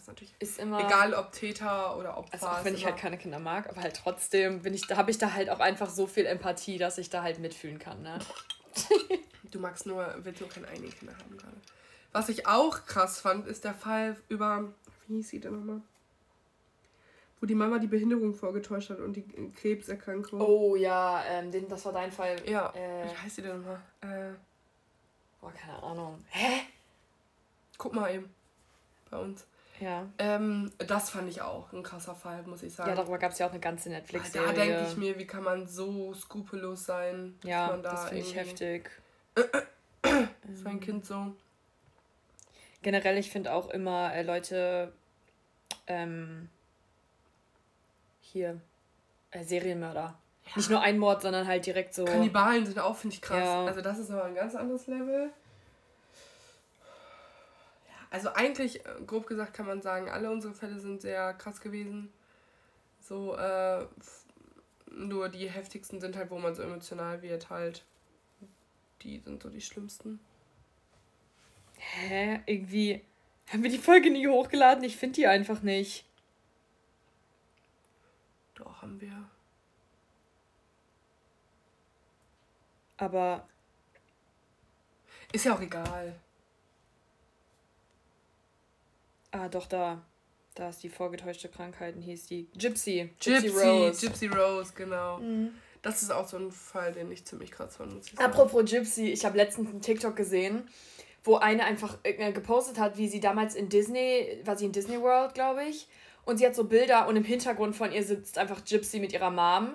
ist 0.00 0.08
natürlich 0.08 0.34
ist 0.38 0.58
immer 0.58 0.84
egal 0.86 1.14
ob 1.14 1.32
Täter 1.32 1.96
oder 1.96 2.16
Opfer. 2.16 2.32
Also 2.32 2.46
auch 2.46 2.64
wenn 2.64 2.74
ich 2.74 2.84
halt 2.84 2.96
keine 2.96 3.18
Kinder 3.18 3.38
mag, 3.38 3.68
aber 3.68 3.82
halt 3.82 3.96
trotzdem 3.96 4.62
bin 4.62 4.74
ich, 4.74 4.86
da 4.86 4.96
habe 4.96 5.10
ich 5.10 5.18
da 5.18 5.32
halt 5.32 5.50
auch 5.50 5.60
einfach 5.60 5.90
so 5.90 6.06
viel 6.06 6.26
Empathie, 6.26 6.78
dass 6.78 6.98
ich 6.98 7.10
da 7.10 7.22
halt 7.22 7.38
mitfühlen 7.38 7.78
kann. 7.78 8.02
Ne? 8.02 8.18
du 9.50 9.58
magst 9.58 9.86
nur, 9.86 10.14
willst 10.22 10.40
nur 10.40 10.48
keine 10.48 10.68
eigenen 10.68 10.90
Kinder 10.90 11.14
haben 11.16 11.36
gerade. 11.36 11.56
Was 12.12 12.28
ich 12.28 12.46
auch 12.46 12.86
krass 12.86 13.20
fand, 13.20 13.46
ist 13.46 13.64
der 13.64 13.74
Fall 13.74 14.16
über, 14.28 14.72
wie 15.06 15.16
hieß 15.16 15.28
sie 15.28 15.40
denn 15.40 15.52
nochmal? 15.52 15.82
Wo 17.40 17.46
die 17.46 17.54
Mama 17.54 17.78
die 17.78 17.86
Behinderung 17.86 18.34
vorgetäuscht 18.34 18.90
hat 18.90 19.00
und 19.00 19.14
die 19.14 19.24
Krebserkrankung. 19.52 20.40
Oh 20.40 20.76
ja, 20.76 21.24
ähm, 21.26 21.50
den, 21.50 21.68
das 21.68 21.84
war 21.86 21.92
dein 21.92 22.12
Fall. 22.12 22.36
Ja, 22.46 22.70
äh, 22.74 23.04
wie 23.04 23.16
heißt 23.16 23.36
sie 23.36 23.42
denn 23.42 23.58
nochmal? 23.58 23.80
Äh, 24.02 24.34
boah, 25.40 25.52
keine 25.52 25.82
Ahnung. 25.82 26.22
Hä? 26.28 26.62
Guck 27.78 27.94
mal 27.94 28.14
eben. 28.14 28.28
Bei 29.10 29.18
uns. 29.18 29.46
Ja. 29.80 30.06
Ähm, 30.18 30.70
das 30.76 31.08
fand 31.08 31.30
ich 31.30 31.40
auch 31.40 31.72
ein 31.72 31.82
krasser 31.82 32.14
Fall, 32.14 32.42
muss 32.42 32.62
ich 32.62 32.74
sagen. 32.74 32.90
Ja, 32.90 32.96
darüber 32.96 33.18
gab 33.18 33.32
es 33.32 33.38
ja 33.38 33.46
auch 33.46 33.50
eine 33.50 33.60
ganze 33.60 33.88
Netflix-Serie. 33.88 34.48
Da 34.48 34.52
denke 34.52 34.86
ich 34.86 34.96
mir, 34.98 35.18
wie 35.18 35.26
kann 35.26 35.42
man 35.42 35.66
so 35.66 36.12
skrupellos 36.12 36.84
sein? 36.84 37.38
Ja, 37.42 37.74
da 37.78 37.90
das 37.90 38.10
finde 38.10 38.22
ich 38.22 38.36
heftig. 38.36 38.90
so 40.54 40.68
ein 40.68 40.80
Kind 40.80 41.06
so. 41.06 41.34
Generell, 42.82 43.16
ich 43.16 43.30
finde 43.30 43.54
auch 43.54 43.70
immer 43.70 44.14
äh, 44.14 44.22
Leute 44.22 44.92
ähm, 45.86 46.50
hier 48.30 48.60
äh, 49.30 49.44
Serienmörder. 49.44 50.18
Ja. 50.46 50.52
Nicht 50.56 50.70
nur 50.70 50.80
ein 50.80 50.98
Mord, 50.98 51.22
sondern 51.22 51.46
halt 51.46 51.66
direkt 51.66 51.94
so. 51.94 52.04
Kannibalen 52.04 52.66
sind 52.66 52.78
auch, 52.78 52.96
finde 52.96 53.14
ich 53.14 53.22
krass. 53.22 53.38
Ja. 53.38 53.64
Also 53.66 53.80
das 53.80 53.98
ist 53.98 54.10
aber 54.10 54.24
ein 54.24 54.34
ganz 54.34 54.54
anderes 54.54 54.86
Level. 54.86 55.30
Also 58.10 58.32
eigentlich, 58.32 58.84
äh, 58.84 58.88
grob 59.06 59.26
gesagt, 59.26 59.54
kann 59.54 59.66
man 59.66 59.82
sagen, 59.82 60.10
alle 60.10 60.30
unsere 60.30 60.52
Fälle 60.52 60.80
sind 60.80 61.00
sehr 61.00 61.32
krass 61.34 61.60
gewesen. 61.60 62.12
So, 63.00 63.36
äh, 63.36 63.86
nur 64.90 65.28
die 65.28 65.48
heftigsten 65.48 66.00
sind 66.00 66.16
halt, 66.16 66.30
wo 66.30 66.38
man 66.38 66.54
so 66.54 66.62
emotional 66.62 67.22
wird, 67.22 67.50
halt. 67.50 67.84
Die 69.02 69.20
sind 69.20 69.42
so 69.42 69.48
die 69.48 69.60
schlimmsten. 69.60 70.20
Hä? 71.76 72.40
Irgendwie 72.46 73.02
haben 73.50 73.62
wir 73.62 73.70
die 73.70 73.78
Folge 73.78 74.10
nie 74.10 74.28
hochgeladen? 74.28 74.84
Ich 74.84 74.96
finde 74.96 75.14
die 75.14 75.26
einfach 75.26 75.62
nicht. 75.62 76.04
Doch, 78.62 78.82
haben 78.82 79.00
wir. 79.00 79.28
Aber. 82.98 83.48
Ist 85.32 85.44
ja 85.44 85.54
auch 85.54 85.60
egal. 85.60 86.14
Ah, 89.30 89.48
doch, 89.48 89.66
da. 89.66 90.02
Da 90.54 90.68
ist 90.68 90.82
die 90.82 90.88
vorgetäuschte 90.88 91.48
Krankheit, 91.48 91.94
hieß 91.96 92.26
die 92.26 92.48
Gypsy. 92.58 93.08
Gypsy, 93.20 93.48
Gypsy 93.48 93.48
Rose. 93.48 94.06
Gypsy 94.06 94.26
Rose, 94.26 94.72
genau. 94.74 95.18
Mhm. 95.18 95.54
Das 95.80 96.02
ist 96.02 96.10
auch 96.10 96.28
so 96.28 96.36
ein 96.36 96.50
Fall, 96.50 96.92
den 96.92 97.10
ich 97.10 97.24
ziemlich 97.24 97.52
krass 97.52 97.76
fand. 97.76 98.04
Apropos 98.18 98.68
Gypsy, 98.68 99.12
ich 99.12 99.24
habe 99.24 99.36
letztens 99.36 99.70
einen 99.70 99.80
TikTok 99.80 100.16
gesehen, 100.16 100.68
wo 101.22 101.36
eine 101.36 101.64
einfach 101.64 101.96
äh, 102.02 102.32
gepostet 102.32 102.78
hat, 102.78 102.98
wie 102.98 103.08
sie 103.08 103.20
damals 103.20 103.54
in 103.54 103.68
Disney, 103.68 104.40
war 104.44 104.58
sie 104.58 104.66
in 104.66 104.72
Disney 104.72 105.00
World, 105.00 105.32
glaube 105.34 105.64
ich, 105.64 105.88
und 106.30 106.38
sie 106.38 106.46
hat 106.46 106.54
so 106.54 106.64
Bilder 106.64 107.08
und 107.08 107.16
im 107.16 107.24
Hintergrund 107.24 107.76
von 107.76 107.92
ihr 107.92 108.02
sitzt 108.02 108.38
einfach 108.38 108.64
Gypsy 108.64 109.00
mit 109.00 109.12
ihrer 109.12 109.30
Mom. 109.30 109.74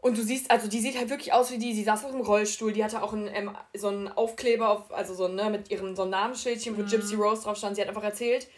Und 0.00 0.16
du 0.16 0.22
siehst, 0.22 0.50
also 0.50 0.68
die 0.68 0.80
sieht 0.80 0.96
halt 0.96 1.10
wirklich 1.10 1.32
aus 1.32 1.50
wie 1.50 1.58
die, 1.58 1.74
sie 1.74 1.82
saß 1.82 2.04
auf 2.04 2.12
dem 2.12 2.20
Rollstuhl, 2.20 2.72
die 2.72 2.84
hatte 2.84 3.02
auch 3.02 3.12
einen, 3.12 3.28
ähm, 3.32 3.50
so 3.74 3.88
einen 3.88 4.08
Aufkleber, 4.08 4.70
auf, 4.70 4.92
also 4.92 5.14
so, 5.14 5.26
ne, 5.26 5.50
mit 5.50 5.70
ihrem 5.70 5.96
so 5.96 6.02
einem 6.02 6.12
Namensschildchen, 6.12 6.76
wo 6.76 6.82
mhm. 6.82 6.86
Gypsy 6.86 7.16
Rose 7.16 7.42
drauf 7.42 7.56
stand. 7.56 7.76
Sie 7.76 7.82
hat 7.82 7.88
einfach 7.88 8.04
erzählt, 8.04 8.48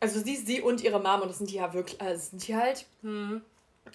also 0.00 0.18
du 0.18 0.24
siehst 0.24 0.46
sie 0.46 0.62
und 0.62 0.82
ihre 0.82 0.98
Mom 0.98 1.20
und 1.20 1.28
das 1.28 1.38
sind 1.38 1.50
die 1.50 1.56
ja 1.56 1.74
wirklich, 1.74 2.00
also 2.00 2.14
das 2.14 2.30
sind 2.30 2.46
die 2.48 2.56
halt. 2.56 2.86
Mhm. 3.02 3.42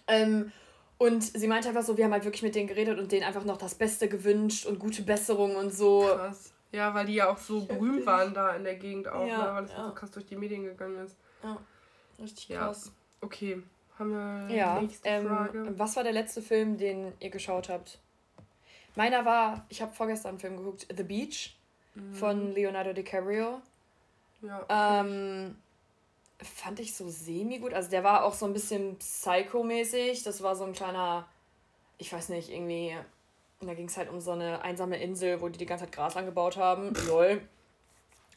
Ähm, 0.07 0.51
und 0.97 1.23
sie 1.23 1.47
meinte 1.47 1.69
einfach 1.69 1.83
so, 1.83 1.97
wir 1.97 2.05
haben 2.05 2.13
halt 2.13 2.23
wirklich 2.23 2.43
mit 2.43 2.55
denen 2.55 2.67
geredet 2.67 2.99
und 2.99 3.11
denen 3.11 3.23
einfach 3.23 3.43
noch 3.43 3.57
das 3.57 3.75
Beste 3.75 4.07
gewünscht 4.07 4.65
und 4.65 4.79
gute 4.79 5.01
Besserung 5.01 5.55
und 5.55 5.73
so. 5.73 6.01
Krass. 6.01 6.53
Ja, 6.71 6.93
weil 6.93 7.05
die 7.05 7.15
ja 7.15 7.29
auch 7.29 7.37
so 7.37 7.65
berühmt 7.65 8.05
waren 8.05 8.33
da 8.33 8.51
in 8.51 8.63
der 8.63 8.75
Gegend 8.75 9.07
auch, 9.07 9.25
ja, 9.25 9.37
ne? 9.37 9.53
weil 9.55 9.61
das 9.63 9.71
ja. 9.71 9.87
so 9.87 9.93
krass 9.93 10.11
durch 10.11 10.25
die 10.25 10.35
Medien 10.35 10.63
gegangen 10.63 11.05
ist. 11.05 11.15
Ja, 11.43 11.57
richtig 12.19 12.49
krass. 12.49 12.91
Okay, 13.21 13.61
haben 13.97 14.11
wir 14.11 14.55
ja, 14.55 14.81
nächste 14.81 15.07
ähm, 15.07 15.27
Frage. 15.27 15.73
Was 15.77 15.95
war 15.95 16.03
der 16.03 16.13
letzte 16.13 16.41
Film, 16.41 16.77
den 16.77 17.13
ihr 17.19 17.29
geschaut 17.29 17.69
habt? 17.69 17.99
Meiner 18.95 19.25
war, 19.25 19.65
ich 19.69 19.81
habe 19.81 19.93
vorgestern 19.93 20.29
einen 20.29 20.39
Film 20.39 20.57
geguckt, 20.57 20.87
The 20.95 21.03
Beach 21.03 21.57
mhm. 21.95 22.13
von 22.13 22.53
Leonardo 22.53 22.93
DiCaprio. 22.93 23.61
Ja. 24.41 25.01
Ähm, 25.03 25.55
fand 26.37 26.79
ich 26.79 26.95
so 26.95 27.09
semi 27.09 27.59
gut. 27.59 27.73
Also 27.73 27.89
der 27.89 28.03
war 28.03 28.23
auch 28.23 28.33
so 28.33 28.45
ein 28.45 28.53
bisschen 28.53 28.97
psychomäßig. 28.97 30.23
Das 30.23 30.41
war 30.43 30.55
so 30.55 30.65
ein 30.65 30.73
kleiner, 30.73 31.27
ich 31.97 32.11
weiß 32.11 32.29
nicht, 32.29 32.49
irgendwie. 32.49 32.95
Und 33.59 33.67
da 33.67 33.73
ging 33.73 33.87
es 33.87 33.97
halt 33.97 34.09
um 34.09 34.19
so 34.19 34.31
eine 34.31 34.61
einsame 34.61 35.01
Insel, 35.01 35.41
wo 35.41 35.49
die 35.49 35.57
die 35.57 35.65
ganze 35.65 35.85
Zeit 35.85 35.93
Gras 35.93 36.17
angebaut 36.17 36.57
haben. 36.57 36.93
Lol. 37.07 37.41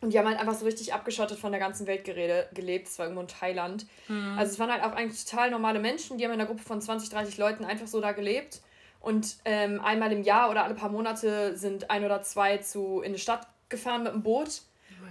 Und 0.00 0.12
die 0.12 0.18
haben 0.18 0.28
halt 0.28 0.38
einfach 0.38 0.54
so 0.54 0.64
richtig 0.64 0.94
abgeschottet 0.94 1.38
von 1.38 1.50
der 1.50 1.60
ganzen 1.60 1.86
Welt 1.86 2.04
gerede, 2.04 2.48
gelebt. 2.54 2.86
Das 2.86 2.98
war 2.98 3.06
irgendwo 3.06 3.22
in 3.22 3.28
Thailand. 3.28 3.86
Mhm. 4.06 4.38
Also 4.38 4.52
es 4.52 4.58
waren 4.60 4.70
halt 4.70 4.84
auch 4.84 4.92
eigentlich 4.92 5.24
total 5.24 5.50
normale 5.50 5.80
Menschen, 5.80 6.18
die 6.18 6.24
haben 6.24 6.32
in 6.32 6.40
einer 6.40 6.46
Gruppe 6.46 6.62
von 6.62 6.80
20, 6.80 7.10
30 7.10 7.36
Leuten 7.36 7.64
einfach 7.64 7.88
so 7.88 8.00
da 8.00 8.12
gelebt. 8.12 8.60
Und 9.00 9.36
ähm, 9.44 9.80
einmal 9.80 10.12
im 10.12 10.22
Jahr 10.22 10.50
oder 10.50 10.64
alle 10.64 10.74
paar 10.74 10.90
Monate 10.90 11.56
sind 11.56 11.90
ein 11.90 12.04
oder 12.04 12.22
zwei 12.22 12.58
zu 12.58 13.00
in 13.00 13.12
die 13.12 13.18
Stadt 13.18 13.46
gefahren 13.68 14.02
mit 14.02 14.12
dem 14.12 14.22
Boot 14.22 14.62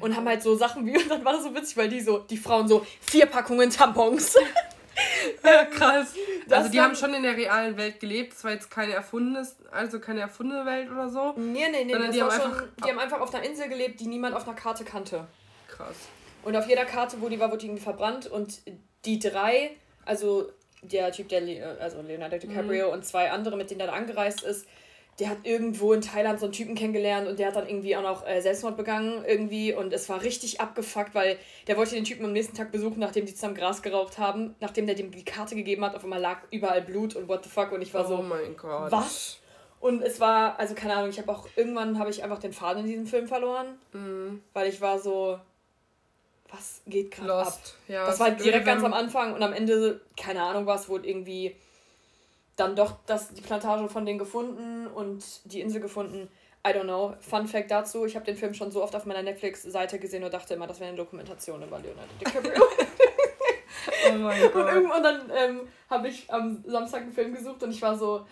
oh 0.01 0.05
und 0.05 0.15
haben 0.15 0.27
halt 0.27 0.41
so 0.41 0.55
Sachen 0.55 0.85
wie, 0.85 0.97
und 1.01 1.09
dann 1.09 1.23
war 1.25 1.33
das 1.33 1.43
so 1.43 1.53
witzig, 1.53 1.77
weil 1.77 1.89
die 1.89 2.01
so, 2.01 2.19
die 2.19 2.37
Frauen 2.37 2.67
so, 2.67 2.85
vier 3.01 3.25
Packungen 3.25 3.69
Tampons. 3.69 4.35
ja, 5.43 5.65
krass. 5.65 6.13
Das 6.47 6.59
also 6.59 6.71
die 6.71 6.81
haben 6.81 6.95
schon 6.95 7.13
in 7.13 7.23
der 7.23 7.35
realen 7.35 7.77
Welt 7.77 7.99
gelebt. 7.99 8.33
Das 8.33 8.43
war 8.43 8.51
jetzt 8.51 8.69
keine 8.71 8.93
erfundene, 8.93 9.47
also 9.71 9.99
keine 9.99 10.21
erfundene 10.21 10.65
Welt 10.65 10.89
oder 10.91 11.09
so. 11.09 11.33
Nee, 11.37 11.67
nee, 11.71 11.85
nee. 11.85 11.93
Das 11.93 12.11
die, 12.11 12.21
haben 12.21 12.31
schon, 12.31 12.69
die 12.83 12.89
haben 12.89 12.99
einfach 12.99 13.19
auf 13.19 13.33
einer 13.33 13.43
Insel 13.43 13.69
gelebt, 13.69 13.99
die 13.99 14.07
niemand 14.07 14.35
auf 14.35 14.47
einer 14.47 14.55
Karte 14.55 14.83
kannte. 14.83 15.27
Krass. 15.67 15.95
Und 16.43 16.55
auf 16.55 16.67
jeder 16.67 16.85
Karte, 16.85 17.17
wo 17.19 17.29
die 17.29 17.39
war, 17.39 17.51
wurde 17.51 17.65
irgendwie 17.65 17.83
verbrannt. 17.83 18.27
Und 18.27 18.61
die 19.05 19.19
drei, 19.19 19.71
also 20.05 20.49
der 20.81 21.11
Typ, 21.11 21.29
der 21.29 21.41
also 21.79 22.01
Leonardo 22.01 22.37
DiCaprio 22.37 22.87
mhm. 22.87 22.93
und 22.93 23.05
zwei 23.05 23.31
andere, 23.31 23.57
mit 23.57 23.69
denen 23.69 23.81
er 23.81 23.87
da 23.87 23.93
angereist 23.93 24.43
ist, 24.43 24.67
der 25.19 25.29
hat 25.29 25.39
irgendwo 25.43 25.93
in 25.93 26.01
Thailand 26.01 26.39
so 26.39 26.45
einen 26.45 26.53
Typen 26.53 26.75
kennengelernt 26.75 27.27
und 27.27 27.39
der 27.39 27.47
hat 27.47 27.55
dann 27.55 27.67
irgendwie 27.67 27.95
auch 27.95 28.03
noch 28.03 28.27
äh, 28.27 28.39
Selbstmord 28.39 28.77
begangen 28.77 29.25
irgendwie 29.25 29.73
und 29.73 29.91
es 29.91 30.07
war 30.09 30.21
richtig 30.21 30.61
abgefuckt, 30.61 31.15
weil 31.15 31.37
der 31.65 31.75
wollte 31.75 31.95
den 31.95 32.03
Typen 32.03 32.25
am 32.25 32.33
nächsten 32.33 32.55
Tag 32.55 32.71
besuchen, 32.71 32.99
nachdem 32.99 33.25
die 33.25 33.33
zusammen 33.33 33.55
Gras 33.55 33.81
geraucht 33.81 34.19
haben, 34.19 34.55
nachdem 34.59 34.85
der 34.85 34.95
dem 34.95 35.09
die 35.09 35.25
Karte 35.25 35.55
gegeben 35.55 35.83
hat, 35.83 35.95
auf 35.95 36.03
einmal 36.03 36.21
lag 36.21 36.41
überall 36.51 36.83
Blut 36.83 37.15
und 37.15 37.27
what 37.27 37.43
the 37.43 37.49
fuck 37.49 37.71
und 37.71 37.81
ich 37.81 37.93
war 37.93 38.05
oh 38.05 38.17
so, 38.17 38.21
mein 38.21 38.55
Gott. 38.55 38.91
was? 38.91 39.39
Und 39.79 40.03
es 40.03 40.19
war, 40.19 40.59
also 40.59 40.75
keine 40.75 40.95
Ahnung, 40.95 41.09
ich 41.09 41.19
habe 41.19 41.31
auch, 41.31 41.47
irgendwann 41.55 41.97
habe 41.97 42.09
ich 42.09 42.23
einfach 42.23 42.39
den 42.39 42.53
Faden 42.53 42.83
in 42.83 42.89
diesem 42.89 43.07
Film 43.07 43.27
verloren, 43.27 43.79
mhm. 43.93 44.41
weil 44.53 44.67
ich 44.69 44.81
war 44.81 44.99
so, 44.99 45.39
was 46.49 46.81
geht 46.85 47.11
gerade 47.11 47.33
ab? 47.33 47.59
Ja, 47.87 48.05
das 48.05 48.19
war 48.19 48.31
direkt 48.31 48.65
ganz 48.65 48.83
am 48.83 48.93
Anfang 48.93 49.33
und 49.33 49.41
am 49.41 49.53
Ende, 49.53 50.01
keine 50.15 50.43
Ahnung 50.43 50.65
was, 50.67 50.89
wurde 50.89 51.07
irgendwie 51.07 51.55
dann 52.57 52.75
doch 52.75 52.97
das, 53.05 53.33
die 53.33 53.41
Plantage 53.41 53.87
von 53.87 54.05
denen 54.05 54.19
gefunden 54.19 54.87
und 54.87 55.23
die 55.45 55.61
Insel 55.61 55.79
gefunden. 55.79 56.27
I 56.67 56.71
don't 56.71 56.83
know. 56.83 57.15
Fun 57.21 57.47
Fact 57.47 57.71
dazu: 57.71 58.05
Ich 58.05 58.15
habe 58.15 58.25
den 58.25 58.35
Film 58.35 58.53
schon 58.53 58.71
so 58.71 58.83
oft 58.83 58.95
auf 58.95 59.05
meiner 59.05 59.23
Netflix-Seite 59.23 59.99
gesehen 59.99 60.23
und 60.23 60.33
dachte 60.33 60.55
immer, 60.55 60.67
das 60.67 60.79
wäre 60.79 60.89
eine 60.89 60.97
Dokumentation 60.97 61.63
über 61.63 61.79
Leonardo 61.79 62.09
DiCaprio. 62.19 62.51
oh 64.09 64.15
mein 64.15 64.41
Gott. 64.41 64.55
Und 64.55 64.67
irgendwann 64.67 65.03
dann 65.03 65.31
ähm, 65.33 65.67
habe 65.89 66.09
ich 66.09 66.31
am 66.31 66.63
Samstag 66.65 67.03
einen 67.03 67.13
Film 67.13 67.33
gesucht 67.33 67.63
und 67.63 67.71
ich 67.71 67.81
war 67.81 67.97
so: 67.97 68.25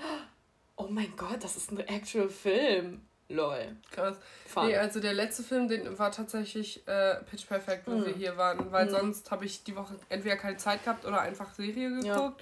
Oh 0.76 0.88
mein 0.90 1.14
Gott, 1.16 1.42
das 1.44 1.56
ist 1.56 1.72
ein 1.72 1.80
actual 1.80 2.28
Film. 2.28 3.02
Lol. 3.28 3.76
Krass. 3.90 4.18
Fun. 4.46 4.68
Nee, 4.68 4.76
also 4.76 5.00
der 5.00 5.14
letzte 5.14 5.42
Film, 5.42 5.68
den 5.68 5.98
war 5.98 6.12
tatsächlich 6.12 6.88
äh, 6.88 7.16
Pitch 7.24 7.48
Perfect, 7.48 7.88
wo 7.88 7.92
mm. 7.92 8.06
wir 8.06 8.14
hier 8.14 8.38
waren, 8.38 8.72
weil 8.72 8.86
mm. 8.86 8.90
sonst 8.90 9.32
habe 9.32 9.46
ich 9.46 9.64
die 9.64 9.76
Woche 9.76 9.96
entweder 10.10 10.36
keine 10.36 10.58
Zeit 10.58 10.84
gehabt 10.84 11.06
oder 11.06 11.22
einfach 11.22 11.54
Serie 11.56 11.90
geguckt. 11.90 12.06
Ja. 12.06 12.36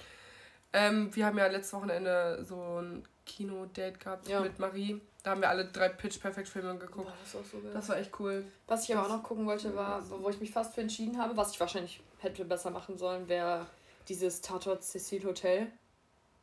Ähm, 0.74 1.14
wir 1.14 1.24
haben 1.24 1.38
ja 1.38 1.46
letztes 1.46 1.72
Wochenende 1.72 2.44
so 2.44 2.80
ein 2.82 3.04
Kino-Date 3.24 4.00
gehabt 4.00 4.28
ja. 4.28 4.40
mit 4.40 4.58
Marie. 4.58 5.00
Da 5.22 5.30
haben 5.30 5.40
wir 5.40 5.48
alle 5.48 5.64
drei 5.64 5.88
Pitch 5.88 6.20
Perfect 6.20 6.48
Filme 6.48 6.76
geguckt. 6.76 7.06
Boah, 7.06 7.14
das, 7.22 7.50
so 7.50 7.58
das, 7.72 7.88
war 7.88 7.96
echt 7.96 8.10
cool. 8.18 8.44
Was 8.66 8.84
ich 8.84 8.94
aber 8.94 9.06
auch 9.06 9.16
noch 9.16 9.22
gucken 9.22 9.46
wollte, 9.46 9.74
war, 9.74 10.02
wo 10.10 10.28
ich 10.28 10.40
mich 10.40 10.50
fast 10.50 10.74
für 10.74 10.82
entschieden 10.82 11.18
habe, 11.18 11.36
was 11.36 11.52
ich 11.52 11.60
wahrscheinlich 11.60 12.02
hätte 12.18 12.44
besser 12.44 12.70
machen 12.70 12.98
sollen, 12.98 13.28
wäre 13.28 13.66
dieses 14.08 14.40
Tatort 14.40 14.82
Cecil 14.82 15.24
Hotel. 15.24 15.68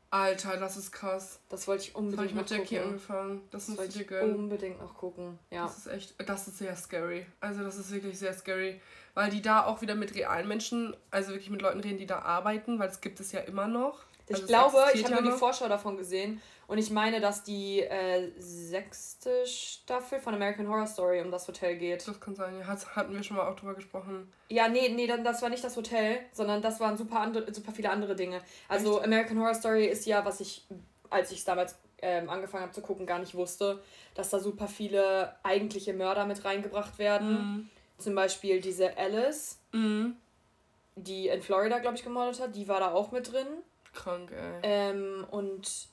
Alter, 0.10 0.58
das 0.58 0.76
ist 0.76 0.92
krass. 0.92 1.40
Das 1.48 1.68
wollte 1.68 1.84
ich 1.84 1.96
unbedingt 1.96 2.20
das 2.20 2.32
ich 2.32 2.36
mit 2.36 2.50
Jackie 2.50 2.76
gucken. 2.76 2.92
angefangen. 2.92 3.42
Das, 3.52 3.68
das 3.68 3.78
musst 3.78 3.96
du 3.96 4.00
dir 4.00 4.06
gönnen. 4.06 4.36
unbedingt 4.36 4.82
noch 4.82 4.94
gucken. 4.94 5.40
Ja. 5.50 5.64
Das 5.64 5.78
ist 5.78 5.88
echt, 5.88 6.16
das 6.30 6.48
ist 6.48 6.58
sehr 6.58 6.76
scary. 6.76 7.26
Also 7.40 7.64
das 7.64 7.78
ist 7.78 7.92
wirklich 7.92 8.20
sehr 8.20 8.34
scary, 8.34 8.82
weil 9.14 9.30
die 9.30 9.42
da 9.42 9.66
auch 9.66 9.82
wieder 9.82 9.96
mit 9.96 10.14
realen 10.14 10.50
Menschen, 10.50 10.98
also 11.12 11.32
wirklich 11.32 11.50
mit 11.50 11.62
Leuten 11.62 11.80
reden, 11.80 11.98
die 11.98 12.08
da 12.08 12.20
arbeiten, 12.20 12.78
weil 12.78 12.90
es 12.90 13.00
gibt 13.00 13.22
es 13.22 13.32
ja 13.32 13.40
immer 13.40 13.68
noch. 13.68 14.04
Ich 14.32 14.42
also 14.42 14.48
glaube, 14.48 14.84
ich 14.94 15.04
habe 15.04 15.22
nur 15.22 15.32
die 15.32 15.38
Vorschau 15.38 15.68
davon 15.68 15.98
gesehen 15.98 16.42
und 16.72 16.78
ich 16.78 16.90
meine, 16.90 17.20
dass 17.20 17.44
die 17.44 17.82
äh, 17.82 18.32
sechste 18.40 19.46
Staffel 19.46 20.20
von 20.20 20.34
American 20.34 20.70
Horror 20.70 20.88
Story 20.88 21.20
um 21.20 21.30
das 21.30 21.46
Hotel 21.48 21.76
geht. 21.76 22.08
Das 22.08 22.20
kann 22.22 22.34
sein, 22.34 22.58
ja. 22.58 22.66
hatten 22.66 23.14
wir 23.14 23.24
schon 23.24 23.36
mal 23.36 23.46
auch 23.50 23.58
drüber 23.58 23.74
gesprochen. 23.74 24.32
Ja, 24.48 24.70
nee, 24.70 24.88
nee, 24.88 25.06
das 25.06 25.42
war 25.42 25.50
nicht 25.50 25.66
das 25.66 25.76
Hotel, 25.76 26.20
sondern 26.32 26.62
das 26.62 26.80
waren 26.80 26.96
super, 26.96 27.20
andere, 27.20 27.54
super 27.54 27.74
viele 27.74 27.90
andere 27.90 28.16
Dinge. 28.16 28.42
Also 28.70 28.98
Echt? 28.98 29.06
American 29.06 29.40
Horror 29.40 29.54
Story 29.54 29.86
ist 29.86 30.06
ja, 30.06 30.24
was 30.24 30.40
ich, 30.40 30.66
als 31.10 31.32
ich 31.32 31.40
es 31.40 31.44
damals 31.44 31.76
ähm, 32.02 32.30
angefangen 32.30 32.64
habe 32.64 32.74
zu 32.74 32.82
gucken, 32.82 33.06
gar 33.06 33.20
nicht 33.20 33.36
wusste, 33.36 33.82
dass 34.16 34.30
da 34.30 34.40
super 34.40 34.70
viele 34.70 35.36
eigentliche 35.44 35.94
Mörder 35.94 36.26
mit 36.26 36.46
reingebracht 36.46 36.98
werden. 37.00 37.34
Mhm. 37.34 37.70
Zum 37.98 38.16
Beispiel 38.16 38.62
diese 38.62 38.98
Alice, 38.98 39.60
mhm. 39.74 40.16
die 40.96 41.28
in 41.28 41.42
Florida, 41.42 41.80
glaube 41.80 41.98
ich, 41.98 42.04
gemordet 42.04 42.40
hat, 42.40 42.56
die 42.56 42.68
war 42.68 42.80
da 42.80 42.92
auch 42.92 43.12
mit 43.12 43.32
drin. 43.32 43.48
Krank, 43.94 44.32
ey. 44.32 44.60
Ähm, 44.64 45.26
und 45.30 45.88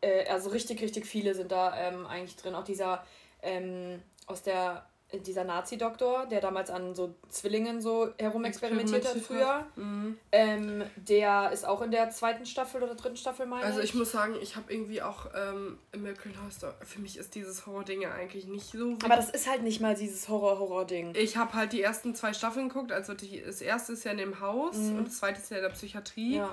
äh, 0.00 0.26
also 0.28 0.50
richtig, 0.50 0.82
richtig 0.82 1.06
viele 1.06 1.34
sind 1.34 1.52
da 1.52 1.76
ähm, 1.76 2.06
eigentlich 2.06 2.36
drin. 2.36 2.54
Auch 2.54 2.64
dieser 2.64 3.04
ähm, 3.42 4.02
aus 4.26 4.42
der 4.42 4.86
dieser 5.22 5.44
Nazi-Doktor, 5.44 6.26
der 6.26 6.40
damals 6.40 6.70
an 6.70 6.94
so 6.94 7.14
Zwillingen 7.28 7.80
so 7.80 8.08
herumexperimentiert 8.18 9.06
hat 9.06 9.18
früher, 9.18 9.66
mhm. 9.76 10.18
ähm, 10.32 10.84
der 10.96 11.50
ist 11.52 11.66
auch 11.66 11.82
in 11.82 11.90
der 11.90 12.10
zweiten 12.10 12.46
Staffel 12.46 12.82
oder 12.82 12.94
dritten 12.94 13.16
Staffel, 13.16 13.46
meine 13.46 13.64
Also 13.64 13.80
ich 13.80 13.94
muss 13.94 14.12
sagen, 14.12 14.34
ich 14.42 14.56
habe 14.56 14.72
irgendwie 14.72 15.02
auch 15.02 15.26
ähm, 15.34 15.78
American 15.94 16.32
Horror 16.38 16.50
Story, 16.50 16.74
für 16.82 17.00
mich 17.00 17.16
ist 17.18 17.34
dieses 17.34 17.66
Horror-Ding 17.66 18.02
ja 18.02 18.12
eigentlich 18.12 18.46
nicht 18.46 18.72
so... 18.72 18.96
Aber 19.04 19.16
das 19.16 19.30
ist 19.30 19.48
halt 19.48 19.62
nicht 19.62 19.80
mal 19.80 19.94
dieses 19.94 20.28
Horror-Horror-Ding. 20.28 21.14
Ich 21.16 21.36
habe 21.36 21.54
halt 21.54 21.72
die 21.72 21.82
ersten 21.82 22.14
zwei 22.14 22.32
Staffeln 22.32 22.68
geguckt, 22.68 22.92
also 22.92 23.14
die, 23.14 23.42
das 23.42 23.60
erste 23.60 23.92
ist 23.92 24.04
ja 24.04 24.12
in 24.12 24.18
dem 24.18 24.40
Haus 24.40 24.76
mhm. 24.76 24.98
und 24.98 25.08
das 25.08 25.18
zweite 25.18 25.40
ist 25.40 25.50
ja 25.50 25.58
in 25.58 25.62
der 25.62 25.70
Psychiatrie. 25.70 26.36
Ja. 26.36 26.50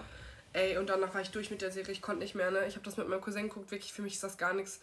Ey, 0.54 0.78
und 0.78 0.90
danach 0.90 1.14
war 1.14 1.22
ich 1.22 1.32
durch 1.32 1.50
mit 1.50 1.62
der 1.62 1.72
Serie. 1.72 1.94
Ich 1.94 2.02
konnte 2.02 2.22
nicht 2.22 2.36
mehr, 2.36 2.52
ne? 2.52 2.66
Ich 2.68 2.76
habe 2.76 2.84
das 2.84 2.98
mit 2.98 3.08
meinem 3.08 3.22
Cousin 3.22 3.44
geguckt. 3.44 3.72
Wirklich, 3.72 3.94
für 3.94 4.02
mich 4.02 4.16
ist 4.16 4.24
das 4.24 4.38
gar 4.38 4.54
nichts. 4.54 4.82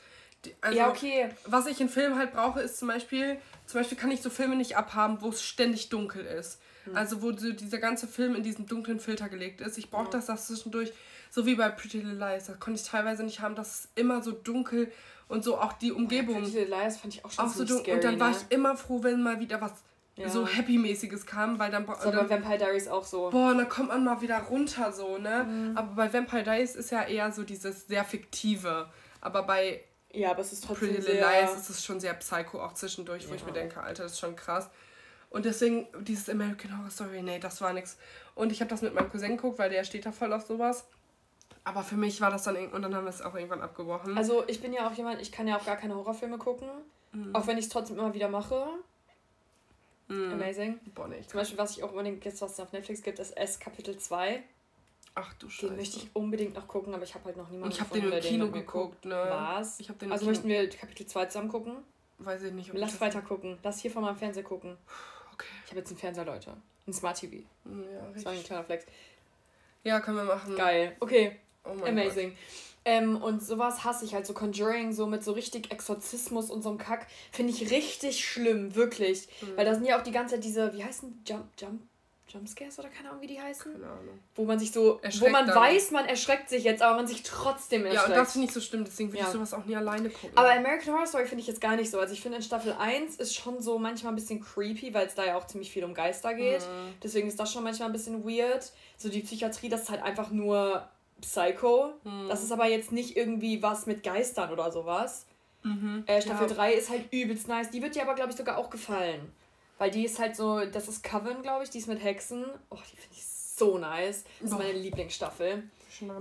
Also, 0.61 0.79
ja, 0.79 0.89
okay. 0.89 1.29
Was 1.47 1.67
ich 1.67 1.81
in 1.81 1.89
Filmen 1.89 2.17
halt 2.17 2.33
brauche, 2.33 2.61
ist 2.61 2.79
zum 2.79 2.89
Beispiel, 2.89 3.39
zum 3.67 3.81
Beispiel 3.81 3.99
kann 3.99 4.11
ich 4.11 4.23
so 4.23 4.31
Filme 4.31 4.57
nicht 4.57 4.77
abhaben, 4.77 5.21
wo 5.21 5.31
es 5.31 5.43
ständig 5.43 5.89
dunkel 5.89 6.25
ist. 6.25 6.61
Hm. 6.85 6.97
Also 6.97 7.23
wo 7.23 7.33
so 7.33 7.53
dieser 7.53 7.79
ganze 7.79 8.07
Film 8.07 8.35
in 8.35 8.43
diesen 8.43 8.67
dunklen 8.67 9.01
Filter 9.01 9.29
gelegt 9.29 9.61
ist. 9.61 9.79
Ich 9.79 9.91
brauche 9.91 10.05
ja. 10.05 10.11
das, 10.11 10.27
das 10.27 10.47
zwischendurch, 10.47 10.93
so 11.31 11.45
wie 11.47 11.57
bei 11.57 11.69
Pretty 11.69 11.99
Little 11.99 12.19
Lies. 12.19 12.47
Da 12.47 12.55
konnte 12.55 12.81
ich 12.81 12.87
teilweise 12.87 13.25
nicht 13.25 13.41
haben, 13.41 13.55
dass 13.55 13.81
es 13.81 13.89
immer 13.95 14.23
so 14.23 14.33
dunkel 14.33 14.93
und 15.27 15.45
so 15.45 15.59
auch 15.59 15.73
die 15.75 15.93
Umgebung. 15.93 16.37
Oh, 16.37 16.41
Pretty 16.41 16.59
Little 16.59 16.77
Lies 16.83 16.97
fand 16.97 17.15
ich 17.15 17.25
auch 17.25 17.31
schon 17.31 17.45
auch 17.45 17.51
so 17.51 17.65
dunkel. 17.65 17.85
Scary, 17.85 17.97
und 17.97 18.05
dann 18.05 18.15
ne? 18.15 18.21
war 18.21 18.31
ich 18.31 18.39
immer 18.51 18.77
froh, 18.77 19.03
wenn 19.03 19.23
mal 19.23 19.41
wieder 19.41 19.61
was 19.61 19.73
ja. 20.19 20.29
so 20.29 20.47
Happy-mäßiges 20.47 21.27
kam, 21.27 21.59
weil 21.59 21.71
dann. 21.71 21.87
So 21.87 22.11
dann, 22.11 22.27
bei 22.27 22.37
Vampire 22.37 22.59
Diaries 22.59 22.89
auch 22.89 23.05
so. 23.05 23.31
Boah, 23.31 23.55
dann 23.55 23.69
kommt 23.69 23.89
man 23.89 24.05
mal 24.05 24.21
wieder 24.21 24.39
runter, 24.41 24.93
so, 24.93 25.19
ne? 25.19 25.45
Mhm. 25.45 25.77
Aber 25.77 25.95
bei 25.95 26.13
Vampire 26.13 26.43
Diaries 26.43 26.75
ist 26.75 26.91
ja 26.91 27.03
eher 27.05 27.31
so 27.33 27.45
dieses 27.45 27.87
sehr 27.87 28.05
fiktive. 28.05 28.89
Aber 29.21 29.43
bei. 29.45 29.83
Ja, 30.13 30.31
aber 30.31 30.41
es 30.41 30.53
ist 30.53 30.65
trotzdem. 30.65 30.89
Pretty 30.89 31.07
Little 31.07 31.21
Lies 31.21 31.55
ist 31.55 31.71
es 31.71 31.85
schon 31.85 32.01
sehr 32.01 32.15
psycho 32.15 32.63
auch 32.63 32.75
zwischendurch, 32.75 33.25
ja. 33.25 33.31
wo 33.31 33.35
ich 33.35 33.45
mir 33.45 33.53
denke, 33.53 33.81
Alter, 33.81 34.05
das 34.05 34.13
ist 34.13 34.21
schon 34.21 34.37
krass. 34.37 34.71
Und 35.31 35.45
deswegen, 35.45 35.87
dieses 36.01 36.31
American 36.31 36.77
Horror 36.79 36.91
Story, 36.91 37.23
nee, 37.23 37.39
das 37.39 37.61
war 37.61 37.73
nix. 37.73 37.99
Und 38.35 38.51
ich 38.51 38.61
habe 38.61 38.71
das 38.71 38.81
mit 38.81 38.95
meinem 38.95 39.11
Cousin 39.11 39.37
geguckt, 39.37 39.59
weil 39.59 39.69
der 39.69 39.85
steht 39.85 40.07
da 40.07 40.13
voll 40.13 40.33
auf 40.33 40.47
sowas. 40.47 40.87
Aber 41.65 41.83
für 41.83 41.97
mich 41.97 42.21
war 42.23 42.31
das 42.31 42.45
dann 42.45 42.57
irgendwann, 42.57 42.77
und 42.77 42.83
dann 42.83 42.95
haben 42.95 43.05
wir 43.05 43.11
es 43.11 43.21
auch 43.21 43.35
irgendwann 43.35 43.61
abgebrochen. 43.61 44.17
Also 44.17 44.45
ich 44.47 44.63
bin 44.63 44.73
ja 44.73 44.89
auch 44.89 44.93
jemand, 44.95 45.21
ich 45.21 45.31
kann 45.31 45.47
ja 45.47 45.59
auch 45.59 45.67
gar 45.67 45.77
keine 45.77 45.95
Horrorfilme 45.95 46.39
gucken. 46.39 46.69
Mhm. 47.13 47.35
Auch 47.35 47.47
wenn 47.47 47.59
ich 47.59 47.67
es 47.67 47.71
trotzdem 47.71 47.99
immer 47.99 48.15
wieder 48.15 48.29
mache. 48.29 48.69
Mm. 50.09 50.33
Amazing. 50.33 50.81
Boah, 50.95 51.09
nee, 51.09 51.21
Zum 51.27 51.41
Beispiel, 51.41 51.59
was 51.59 51.77
ich 51.77 51.85
auch 51.85 51.91
unbedingt 51.91 52.25
jetzt, 52.25 52.41
was 52.41 52.53
es 52.53 52.61
auf 52.61 52.73
Netflix 52.73 53.03
gibt, 53.03 53.19
ist 53.19 53.37
S 53.37 53.61
Kapitel 53.61 53.99
2. 53.99 54.43
Ach 55.15 55.33
du 55.35 55.49
Scheiße. 55.49 55.69
Den 55.69 55.77
möchte 55.77 55.99
ich 55.99 56.11
unbedingt 56.15 56.55
noch 56.55 56.69
gucken, 56.69 56.95
aber 56.95 57.03
ich 57.03 57.15
habe 57.15 57.25
halt 57.27 57.37
noch 57.37 57.51
niemanden 57.51 57.75
Ich 57.75 57.81
habe 57.81 57.99
den 57.99 58.13
im 58.13 58.21
Kino 58.21 58.51
geguckt, 58.51 59.05
ne? 59.05 59.27
Was? 59.29 59.81
Ich 59.81 59.87
den 59.87 60.13
also 60.13 60.25
Kino. 60.25 60.31
möchten 60.31 60.49
wir 60.49 60.69
Kapitel 60.69 61.07
2 61.07 61.27
zusammen 61.27 61.49
gucken? 61.49 61.77
Weiß 62.19 62.43
ich 62.43 62.53
nicht. 62.53 62.71
Lass 62.75 63.01
weiter 63.01 63.23
gucken. 63.23 63.59
Lass 63.63 63.81
hier 63.81 63.91
vor 63.91 64.03
meinem 64.03 64.17
Fernseher 64.17 64.43
gucken. 64.43 64.77
Okay. 65.33 65.47
Ich 65.65 65.71
habe 65.71 65.81
jetzt 65.81 65.91
einen 65.91 65.99
Fernseher, 65.99 66.25
Leute. 66.25 66.57
Ein 66.87 66.93
Smart 66.93 67.19
TV. 67.19 67.37
Ja, 67.37 67.71
richtig. 67.71 68.15
Das 68.15 68.25
war 68.25 68.33
ein 68.33 68.43
kleiner 68.43 68.65
Flex. 68.65 68.87
Ja, 69.85 70.01
können 70.01 70.17
wir 70.17 70.25
machen. 70.25 70.57
Geil. 70.57 70.97
Okay. 71.01 71.37
Oh 71.65 71.85
Amazing. 71.85 72.31
Gott. 72.31 72.39
Ähm, 72.85 73.23
und 73.23 73.43
sowas 73.43 73.85
hasse 73.85 74.05
ich 74.05 74.15
halt, 74.15 74.27
so 74.27 74.33
Conjuring, 74.33 74.93
so 74.93 75.07
mit 75.07 75.23
so 75.23 75.33
richtig 75.33 75.71
Exorzismus 75.71 76.51
und 76.51 76.63
so 76.63 76.71
einem 76.71 76.79
Kack, 76.79 77.07
finde 77.31 77.53
ich 77.53 77.71
richtig 77.71 78.25
schlimm, 78.25 78.75
wirklich. 78.75 79.29
Mhm. 79.43 79.57
Weil 79.57 79.65
da 79.67 79.75
sind 79.75 79.85
ja 79.85 79.99
auch 79.99 80.03
die 80.03 80.11
ganze 80.11 80.37
Zeit 80.37 80.45
diese, 80.45 80.73
wie 80.73 80.83
heißen 80.83 81.23
Jump, 81.27 81.49
Jump, 81.59 81.83
Jumpscares 82.29 82.79
oder 82.79 82.89
keine 82.89 83.11
Ahnung, 83.11 83.23
wie 83.23 83.27
die 83.27 83.41
heißen? 83.41 83.73
Keine 83.73 83.87
Ahnung. 83.87 84.19
Wo 84.35 84.45
man 84.45 84.59
sich 84.59 84.73
so, 84.73 85.01
wo 85.21 85.29
man 85.29 85.47
dann. 85.47 85.57
weiß, 85.57 85.91
man 85.91 86.07
erschreckt 86.07 86.49
sich 86.49 86.65
jetzt, 86.65 86.83
aber 86.83 86.97
man 86.97 87.07
sich 87.07 87.23
trotzdem 87.23 87.85
erschreckt. 87.85 88.09
Ja, 88.09 88.15
und 88.15 88.21
das 88.21 88.33
finde 88.33 88.49
ich 88.49 88.55
so 88.55 88.61
schlimm, 88.61 88.85
deswegen 88.85 89.11
würde 89.11 89.21
ja. 89.21 89.27
ich 89.27 89.33
sowas 89.33 89.55
auch 89.55 89.65
nie 89.65 89.77
alleine 89.77 90.11
gucken. 90.11 90.37
Aber 90.37 90.51
American 90.51 90.95
Horror 90.95 91.07
Story 91.07 91.27
finde 91.27 91.43
ich 91.43 91.49
jetzt 91.49 91.61
gar 91.61 91.77
nicht 91.77 91.91
so. 91.91 91.99
Also 91.99 92.13
ich 92.13 92.21
finde 92.21 92.37
in 92.37 92.43
Staffel 92.43 92.73
1 92.79 93.17
ist 93.17 93.35
schon 93.35 93.61
so 93.61 93.79
manchmal 93.79 94.13
ein 94.13 94.17
bisschen 94.17 94.41
creepy, 94.41 94.93
weil 94.95 95.07
es 95.07 95.15
da 95.15 95.25
ja 95.25 95.37
auch 95.37 95.47
ziemlich 95.47 95.71
viel 95.71 95.85
um 95.85 95.95
Geister 95.95 96.35
geht. 96.35 96.61
Mhm. 96.61 96.95
Deswegen 97.03 97.29
ist 97.29 97.39
das 97.41 97.53
schon 97.53 97.65
manchmal 97.65 97.89
ein 97.89 97.93
bisschen 97.93 98.25
weird. 98.25 98.73
So 98.97 99.09
die 99.09 99.21
Psychiatrie, 99.21 99.69
das 99.69 99.83
ist 99.83 99.91
halt 99.91 100.03
einfach 100.03 100.31
nur 100.31 100.89
Psycho. 101.21 101.93
Hm. 102.05 102.29
Das 102.29 102.43
ist 102.43 102.53
aber 102.53 102.67
jetzt 102.67 102.93
nicht 102.93 103.17
irgendwie 103.17 103.63
was 103.63 103.87
mit 103.87 104.03
Geistern 104.03 104.53
oder 104.53 104.71
sowas. 104.71 105.27
Mhm. 105.63 106.05
Äh, 106.07 106.23
Staffel 106.23 106.49
ja. 106.49 106.55
3 106.55 106.73
ist 106.75 106.91
halt 106.91 107.13
übelst 107.13 107.49
nice. 107.49 107.71
Die 107.71 107.83
wird 107.83 107.95
dir 107.95 108.03
aber, 108.03 108.15
glaube 108.15 108.31
ich, 108.31 108.37
sogar 108.37 108.59
auch 108.59 108.71
gefallen. 108.71 109.33
Weil 109.79 109.91
die 109.91 110.05
ist 110.05 110.19
halt 110.19 110.37
so, 110.37 110.65
das 110.67 110.89
ist 110.89 111.03
Coven, 111.05 111.43
glaube 111.43 111.65
ich, 111.65 111.71
die 111.71 111.79
ist 111.79 111.87
mit 111.87 112.03
Hexen. 112.03 112.45
Oh, 112.71 112.77
die 112.77 112.97
finde 112.97 113.15
ich 113.15 113.25
so 113.25 113.79
nice. 113.79 114.25
Das 114.41 114.51
ist 114.51 114.59
meine 114.59 114.73
Lieblingsstaffel. 114.73 115.63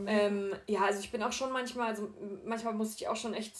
Ähm, 0.07 0.55
ja, 0.67 0.81
also 0.85 0.99
ich 0.99 1.11
bin 1.11 1.21
auch 1.23 1.31
schon 1.31 1.51
manchmal, 1.51 1.89
also 1.89 2.09
manchmal 2.45 2.73
muss 2.73 2.95
ich 2.95 3.07
auch 3.07 3.15
schon 3.15 3.33
echt 3.33 3.53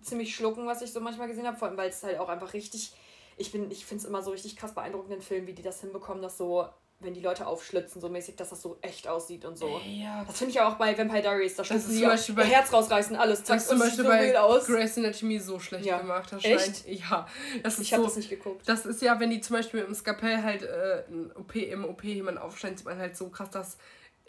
ziemlich 0.00 0.34
schlucken, 0.34 0.66
was 0.66 0.82
ich 0.82 0.92
so 0.92 1.00
manchmal 1.00 1.28
gesehen 1.28 1.46
habe. 1.46 1.56
Vor 1.56 1.68
allem, 1.68 1.76
weil 1.76 1.90
es 1.90 2.02
halt 2.02 2.18
auch 2.18 2.28
einfach 2.28 2.52
richtig, 2.54 2.92
ich, 3.36 3.54
ich 3.54 3.84
finde 3.84 4.02
es 4.02 4.04
immer 4.04 4.22
so 4.22 4.30
richtig 4.30 4.56
krass 4.56 4.74
beeindruckend 4.74 5.14
in 5.14 5.22
Filmen, 5.22 5.46
wie 5.46 5.52
die 5.52 5.62
das 5.62 5.80
hinbekommen, 5.80 6.22
dass 6.22 6.38
so 6.38 6.68
wenn 7.02 7.14
die 7.14 7.20
Leute 7.20 7.46
aufschlitzen, 7.46 8.00
so 8.00 8.08
mäßig, 8.08 8.36
dass 8.36 8.50
das 8.50 8.62
so 8.62 8.78
echt 8.80 9.08
aussieht 9.08 9.44
und 9.44 9.58
so. 9.58 9.80
Ja. 9.86 10.24
Das 10.26 10.38
finde 10.38 10.52
ich 10.52 10.60
auch 10.60 10.74
bei 10.74 10.96
Vampire 10.96 11.22
Diaries, 11.22 11.56
da 11.56 11.64
schlitzen 11.64 11.90
die 11.90 12.16
zum 12.16 12.34
bei, 12.34 12.44
Herz 12.44 12.72
rausreißen, 12.72 13.16
alles, 13.16 13.44
zack, 13.44 13.58
das 13.58 13.68
zum 13.68 13.78
Beispiel 13.78 14.04
so 14.04 14.10
bei 14.10 14.38
aus. 14.38 14.66
Grey's 14.66 14.96
Anatomy 14.96 15.38
so 15.38 15.58
schlecht 15.58 15.86
ja. 15.86 15.98
gemacht. 15.98 16.32
Das 16.32 16.44
echt? 16.44 16.88
Ja. 16.88 17.26
Das 17.62 17.74
ist 17.74 17.82
ich 17.82 17.92
habe 17.92 18.02
so, 18.02 18.08
das 18.08 18.16
nicht 18.16 18.30
geguckt. 18.30 18.68
Das 18.68 18.86
ist 18.86 19.02
ja, 19.02 19.18
wenn 19.20 19.30
die 19.30 19.40
zum 19.40 19.56
Beispiel 19.56 19.80
mit 19.80 19.88
dem 19.88 19.94
Skapell 19.94 20.42
halt 20.42 20.62
äh, 20.62 21.02
OP, 21.34 21.54
im 21.56 21.84
OP 21.84 22.04
jemand 22.04 22.38
aufschneiden, 22.38 22.76
sieht 22.78 22.86
man 22.86 22.98
halt 22.98 23.16
so 23.16 23.28
krass, 23.28 23.50
dass 23.50 23.76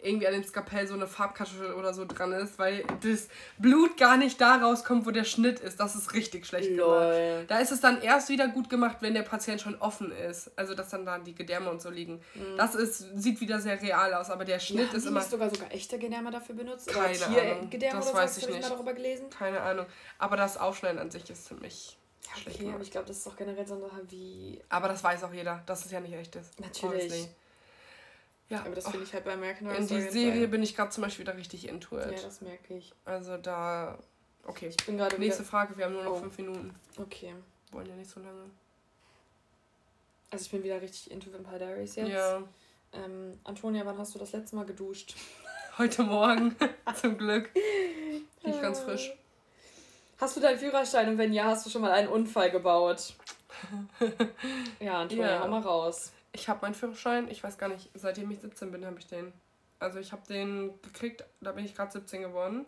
irgendwie 0.04 0.26
an 0.26 0.34
dem 0.34 0.44
Skapell 0.44 0.86
so 0.86 0.94
eine 0.94 1.06
Farbkasche 1.06 1.74
oder 1.76 1.94
so 1.94 2.04
dran 2.04 2.32
ist, 2.32 2.58
weil 2.58 2.84
das 3.02 3.28
Blut 3.58 3.96
gar 3.96 4.16
nicht 4.16 4.40
da 4.40 4.56
rauskommt, 4.56 5.06
wo 5.06 5.10
der 5.10 5.24
Schnitt 5.24 5.60
ist. 5.60 5.80
Das 5.80 5.94
ist 5.94 6.14
richtig 6.14 6.46
schlecht 6.46 6.70
Lol. 6.70 6.98
gemacht. 6.98 7.44
Da 7.48 7.58
ist 7.58 7.72
es 7.72 7.80
dann 7.80 8.00
erst 8.02 8.28
wieder 8.28 8.48
gut 8.48 8.68
gemacht, 8.68 8.98
wenn 9.00 9.14
der 9.14 9.22
Patient 9.22 9.60
schon 9.60 9.76
offen 9.76 10.12
ist. 10.12 10.50
Also, 10.56 10.74
dass 10.74 10.90
dann 10.90 11.04
da 11.04 11.18
die 11.18 11.34
Gedärme 11.34 11.70
und 11.70 11.80
so 11.80 11.90
liegen. 11.90 12.20
Mhm. 12.34 12.56
Das 12.56 12.74
ist, 12.74 12.98
sieht 13.16 13.40
wieder 13.40 13.60
sehr 13.60 13.80
real 13.80 14.14
aus, 14.14 14.30
aber 14.30 14.44
der 14.44 14.58
Schnitt 14.58 14.90
ja, 14.92 14.98
ist 14.98 15.06
immer. 15.06 15.20
Hast 15.20 15.32
du 15.32 15.36
sogar 15.36 15.50
sogar 15.50 15.72
echte 15.72 15.98
Gedärme 15.98 16.30
dafür 16.30 16.54
benutzt? 16.54 16.88
Keine 16.88 17.16
oder 17.16 17.26
Ahnung. 17.26 17.70
Das 17.70 18.08
oder 18.08 18.18
weiß 18.18 18.38
ich 18.38 18.48
nicht. 18.48 18.62
Mal 18.62 18.70
darüber 18.70 18.92
gelesen? 18.92 19.30
Keine 19.30 19.60
Ahnung. 19.60 19.86
Aber 20.18 20.36
das 20.36 20.56
Aufschneiden 20.56 20.98
an 20.98 21.10
sich 21.10 21.28
ist 21.30 21.46
ziemlich. 21.46 21.98
Ja, 22.24 22.52
okay, 22.52 22.70
aber 22.72 22.82
ich 22.82 22.90
glaube, 22.90 23.06
das 23.06 23.18
ist 23.18 23.26
doch 23.26 23.36
generell 23.36 23.66
so 23.66 23.74
eine 23.74 23.82
Sache 23.84 24.02
wie. 24.08 24.60
Aber 24.68 24.88
das 24.88 25.04
weiß 25.04 25.24
auch 25.24 25.32
jeder, 25.32 25.62
dass 25.66 25.84
es 25.84 25.92
ja 25.92 26.00
nicht 26.00 26.14
echt 26.14 26.36
ist. 26.36 26.58
Natürlich. 26.58 27.12
Honestly. 27.12 27.28
Ja, 28.50 28.60
aber 28.60 28.74
das 28.74 28.88
finde 28.88 29.04
ich 29.04 29.12
halt 29.12 29.24
bei 29.24 29.32
American 29.32 29.68
Horror 29.68 29.78
In 29.78 29.86
die 29.86 30.00
Serie 30.02 30.48
bin 30.48 30.62
ich 30.62 30.76
gerade 30.76 30.90
zum 30.90 31.02
Beispiel 31.02 31.26
wieder 31.26 31.36
richtig 31.36 31.68
into 31.68 31.98
it. 31.98 32.12
Ja, 32.12 32.22
das 32.22 32.40
merke 32.40 32.74
ich. 32.74 32.92
Also 33.04 33.36
da. 33.36 33.98
Okay. 34.46 34.68
Ich 34.68 34.86
bin 34.86 34.98
gerade. 34.98 35.18
Nächste 35.18 35.44
Frage, 35.44 35.76
wir 35.76 35.86
haben 35.86 35.94
nur 35.94 36.04
noch 36.04 36.12
oh. 36.12 36.20
fünf 36.20 36.36
Minuten. 36.36 36.74
Okay. 36.98 37.34
Wollen 37.72 37.86
ja 37.86 37.96
nicht 37.96 38.10
so 38.10 38.20
lange. 38.20 38.50
Also 40.30 40.44
ich 40.44 40.50
bin 40.50 40.62
wieder 40.64 40.80
richtig 40.80 41.10
into 41.10 41.32
Vampire 41.32 41.58
Diaries 41.58 41.94
jetzt. 41.94 42.10
Ja. 42.10 42.42
Ähm, 42.92 43.38
Antonia, 43.44 43.84
wann 43.86 43.98
hast 43.98 44.14
du 44.14 44.18
das 44.18 44.32
letzte 44.32 44.56
Mal 44.56 44.66
geduscht? 44.66 45.14
Heute 45.78 46.04
Morgen, 46.04 46.54
zum 47.00 47.18
Glück. 47.18 47.50
Riecht 48.44 48.62
ganz 48.62 48.80
frisch. 48.80 49.12
Hast 50.20 50.36
du 50.36 50.40
deinen 50.40 50.58
Führerschein 50.58 51.08
und 51.08 51.18
wenn 51.18 51.32
ja, 51.32 51.44
hast 51.46 51.66
du 51.66 51.70
schon 51.70 51.82
mal 51.82 51.90
einen 51.90 52.08
Unfall 52.08 52.50
gebaut? 52.50 53.14
ja, 54.80 55.00
Antonia, 55.00 55.30
ja. 55.32 55.40
hau 55.40 55.48
mal 55.48 55.60
raus. 55.60 56.12
Ich 56.34 56.48
habe 56.48 56.60
meinen 56.62 56.74
Führerschein, 56.74 57.28
ich 57.28 57.42
weiß 57.42 57.58
gar 57.58 57.68
nicht, 57.68 57.90
seitdem 57.94 58.30
ich 58.30 58.40
17 58.40 58.70
bin, 58.70 58.84
habe 58.84 58.98
ich 58.98 59.06
den. 59.06 59.32
Also 59.78 59.98
ich 59.98 60.12
habe 60.12 60.22
den 60.28 60.72
gekriegt, 60.82 61.24
da 61.40 61.52
bin 61.52 61.64
ich 61.64 61.74
gerade 61.74 61.92
17 61.92 62.22
geworden. 62.22 62.66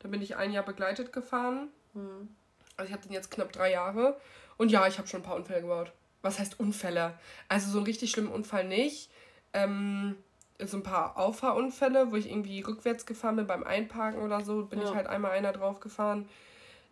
Da 0.00 0.08
bin 0.08 0.22
ich 0.22 0.36
ein 0.36 0.52
Jahr 0.52 0.64
begleitet 0.64 1.12
gefahren. 1.12 1.68
Mhm. 1.94 2.28
Also 2.76 2.88
ich 2.88 2.92
habe 2.92 3.02
den 3.02 3.12
jetzt 3.12 3.30
knapp 3.30 3.52
drei 3.52 3.72
Jahre. 3.72 4.20
Und 4.56 4.70
ja, 4.70 4.86
ich 4.86 4.98
habe 4.98 5.08
schon 5.08 5.20
ein 5.20 5.24
paar 5.24 5.36
Unfälle 5.36 5.62
gebaut. 5.62 5.92
Was 6.22 6.38
heißt 6.38 6.60
Unfälle? 6.60 7.18
Also 7.48 7.70
so 7.70 7.78
einen 7.78 7.86
richtig 7.86 8.10
schlimmen 8.10 8.30
Unfall 8.30 8.64
nicht. 8.64 9.10
Ähm, 9.52 10.16
so 10.58 10.76
ein 10.76 10.82
paar 10.82 11.16
Auffahrunfälle, 11.16 12.12
wo 12.12 12.16
ich 12.16 12.30
irgendwie 12.30 12.60
rückwärts 12.60 13.06
gefahren 13.06 13.36
bin 13.36 13.46
beim 13.46 13.64
Einparken 13.64 14.20
oder 14.20 14.44
so, 14.44 14.66
bin 14.66 14.80
ja. 14.80 14.88
ich 14.88 14.94
halt 14.94 15.06
einmal 15.06 15.32
einer 15.32 15.52
drauf 15.52 15.80
gefahren. 15.80 16.28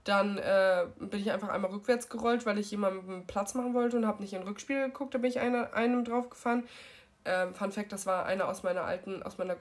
Dann 0.05 0.38
äh, 0.38 0.87
bin 0.99 1.21
ich 1.21 1.31
einfach 1.31 1.49
einmal 1.49 1.71
rückwärts 1.71 2.09
gerollt, 2.09 2.47
weil 2.47 2.59
ich 2.59 2.71
jemandem 2.71 3.26
Platz 3.26 3.55
machen 3.55 3.75
wollte 3.75 3.97
und 3.97 4.07
habe 4.07 4.23
nicht 4.23 4.33
in 4.33 4.40
den 4.40 4.49
Rückspiegel 4.49 4.87
geguckt. 4.87 5.14
Da 5.14 5.19
bin 5.19 5.31
ich 5.31 5.38
einer, 5.38 5.75
einem 5.75 6.05
drauf 6.05 6.31
gefahren. 6.31 6.67
Ähm, 7.25 7.55
Fun 7.55 7.73
Fact, 7.73 7.93
das 7.93 8.07
war 8.07 8.25
einer 8.25 8.49
aus 8.49 8.62
meiner 8.62 8.85
alten, 8.85 9.23
aus 9.23 9.37
meiner, 9.37 9.57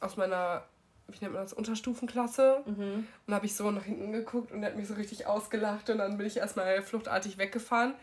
aus 0.00 0.16
meiner, 0.16 0.64
wie 1.08 1.18
nennt 1.20 1.34
man 1.34 1.42
das, 1.42 1.52
Unterstufenklasse. 1.52 2.62
Mhm. 2.66 3.06
Und 3.26 3.34
habe 3.34 3.46
ich 3.46 3.54
so 3.54 3.70
nach 3.70 3.84
hinten 3.84 4.10
geguckt 4.12 4.50
und 4.52 4.62
er 4.62 4.70
hat 4.70 4.76
mich 4.76 4.88
so 4.88 4.94
richtig 4.94 5.26
ausgelacht 5.26 5.90
und 5.90 5.98
dann 5.98 6.16
bin 6.16 6.26
ich 6.26 6.38
erstmal 6.38 6.82
fluchtartig 6.82 7.38
weggefahren. 7.38 7.94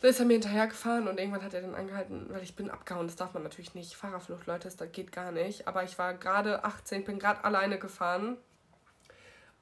Dann 0.00 0.10
ist 0.10 0.18
er 0.18 0.26
mir 0.26 0.34
hinterhergefahren 0.34 1.06
und 1.06 1.18
irgendwann 1.18 1.44
hat 1.44 1.54
er 1.54 1.62
dann 1.62 1.74
angehalten, 1.74 2.26
weil 2.28 2.42
ich 2.42 2.56
bin 2.56 2.70
abgehauen. 2.70 3.06
Das 3.06 3.16
darf 3.16 3.32
man 3.34 3.44
natürlich 3.44 3.74
nicht. 3.74 3.94
Fahrerflucht, 3.94 4.46
Leute, 4.46 4.68
das 4.68 4.92
geht 4.92 5.12
gar 5.12 5.30
nicht. 5.30 5.68
Aber 5.68 5.84
ich 5.84 5.96
war 5.96 6.14
gerade 6.14 6.64
18, 6.64 7.04
bin 7.04 7.18
gerade 7.20 7.44
alleine 7.44 7.78
gefahren 7.78 8.36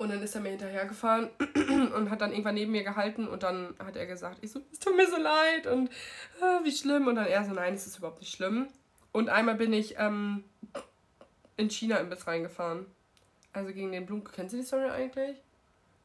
und 0.02 0.10
dann 0.10 0.20
ist 0.20 0.34
er 0.34 0.40
mir 0.40 0.50
hinterhergefahren 0.50 1.30
und 1.94 2.10
hat 2.10 2.20
dann 2.20 2.32
irgendwann 2.32 2.56
neben 2.56 2.72
mir 2.72 2.82
gehalten 2.82 3.28
und 3.28 3.44
dann 3.44 3.74
hat 3.78 3.96
er 3.96 4.06
gesagt, 4.06 4.38
ich 4.42 4.50
so, 4.50 4.60
es 4.72 4.80
tut 4.80 4.96
mir 4.96 5.08
so 5.08 5.16
leid 5.16 5.68
und 5.68 5.90
äh, 6.40 6.64
wie 6.64 6.72
schlimm. 6.72 7.06
Und 7.06 7.14
dann 7.14 7.26
er 7.26 7.44
so, 7.44 7.52
nein, 7.52 7.74
es 7.74 7.86
ist 7.86 7.98
überhaupt 7.98 8.20
nicht 8.20 8.34
schlimm. 8.34 8.66
Und 9.12 9.28
einmal 9.28 9.54
bin 9.54 9.72
ich 9.72 9.94
ähm, 9.98 10.42
in 11.56 11.70
China-Imbiss 11.70 12.26
reingefahren. 12.26 12.86
Also 13.52 13.72
gegen 13.72 13.92
den 13.92 14.04
Blumen. 14.06 14.24
Kennen 14.24 14.48
Sie 14.48 14.58
die 14.58 14.64
Story 14.64 14.90
eigentlich? 14.90 15.36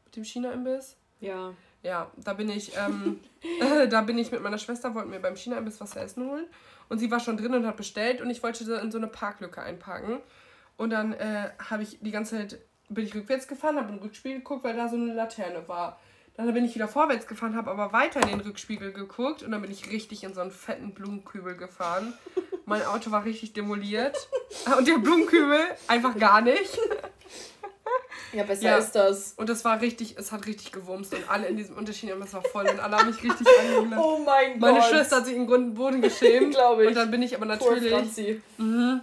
Mit 0.05 0.15
dem 0.15 0.23
China-Imbiss? 0.23 0.95
Ja. 1.19 1.53
Ja, 1.81 2.11
da 2.17 2.33
bin 2.33 2.49
ich, 2.49 2.73
ähm, 2.77 3.19
äh, 3.61 3.87
da 3.87 4.01
bin 4.01 4.19
ich 4.19 4.31
mit 4.31 4.43
meiner 4.43 4.59
Schwester, 4.59 4.93
wollten 4.93 5.11
wir 5.11 5.21
beim 5.21 5.35
China-Imbiss 5.35 5.81
was 5.81 5.91
zu 5.91 5.99
essen 5.99 6.29
holen. 6.29 6.45
Und 6.89 6.99
sie 6.99 7.09
war 7.09 7.19
schon 7.19 7.37
drin 7.37 7.55
und 7.55 7.65
hat 7.65 7.77
bestellt 7.77 8.21
und 8.21 8.29
ich 8.29 8.43
wollte 8.43 8.63
in 8.75 8.91
so 8.91 8.97
eine 8.97 9.07
Parklücke 9.07 9.61
einparken. 9.61 10.19
Und 10.75 10.91
dann 10.91 11.13
äh, 11.13 11.49
habe 11.57 11.81
ich 11.81 11.97
die 12.01 12.11
ganze 12.11 12.37
Zeit 12.37 12.59
bin 12.89 13.05
ich 13.05 13.15
rückwärts 13.15 13.47
gefahren, 13.47 13.77
habe 13.77 13.93
im 13.93 13.99
Rückspiegel 13.99 14.39
geguckt, 14.39 14.63
weil 14.63 14.75
da 14.75 14.87
so 14.87 14.95
eine 14.95 15.13
Laterne 15.13 15.67
war. 15.67 15.99
Dann 16.35 16.53
bin 16.53 16.65
ich 16.65 16.75
wieder 16.75 16.87
vorwärts 16.87 17.25
gefahren, 17.25 17.55
habe 17.55 17.71
aber 17.71 17.91
weiter 17.93 18.21
in 18.21 18.29
den 18.29 18.41
Rückspiegel 18.41 18.91
geguckt 18.93 19.41
und 19.41 19.51
dann 19.51 19.61
bin 19.61 19.71
ich 19.71 19.89
richtig 19.89 20.23
in 20.23 20.35
so 20.35 20.41
einen 20.41 20.51
fetten 20.51 20.93
Blumenkübel 20.93 21.55
gefahren. 21.55 22.13
Mein 22.65 22.83
Auto 22.83 23.09
war 23.09 23.25
richtig 23.25 23.53
demoliert 23.53 24.15
und 24.77 24.87
der 24.87 24.99
Blumenkübel 24.99 25.59
einfach 25.87 26.17
gar 26.17 26.41
nicht. 26.41 26.77
Ja, 28.33 28.43
besser 28.43 28.63
ja. 28.63 28.77
ist 28.77 28.91
das. 28.91 29.33
Und 29.37 29.47
das 29.49 29.63
war 29.63 29.79
richtig, 29.81 30.15
es 30.17 30.31
hat 30.31 30.45
richtig 30.47 30.71
gewumst 30.71 31.13
und 31.13 31.29
alle 31.29 31.47
in 31.47 31.55
diesem 31.55 31.77
Unterschied, 31.77 32.09
es 32.09 32.33
war 32.33 32.41
voll 32.43 32.67
und 32.67 32.79
alle 32.79 32.97
haben 32.97 33.07
mich 33.07 33.23
richtig 33.23 33.47
angelacht. 33.59 34.01
Oh 34.03 34.19
mein 34.25 34.59
Gott. 34.59 34.71
Meine 34.71 34.83
Schwester 34.83 35.17
hat 35.17 35.25
sich 35.25 35.35
im 35.35 35.47
Grund 35.47 35.75
Boden 35.75 36.01
geschämt. 36.01 36.51
Glaube 36.53 36.83
ich. 36.83 36.89
Und 36.89 36.95
dann 36.95 37.09
bin 37.09 37.21
ich 37.21 37.35
aber 37.35 37.45
natürlich. 37.45 38.41
Mhm. 38.57 39.01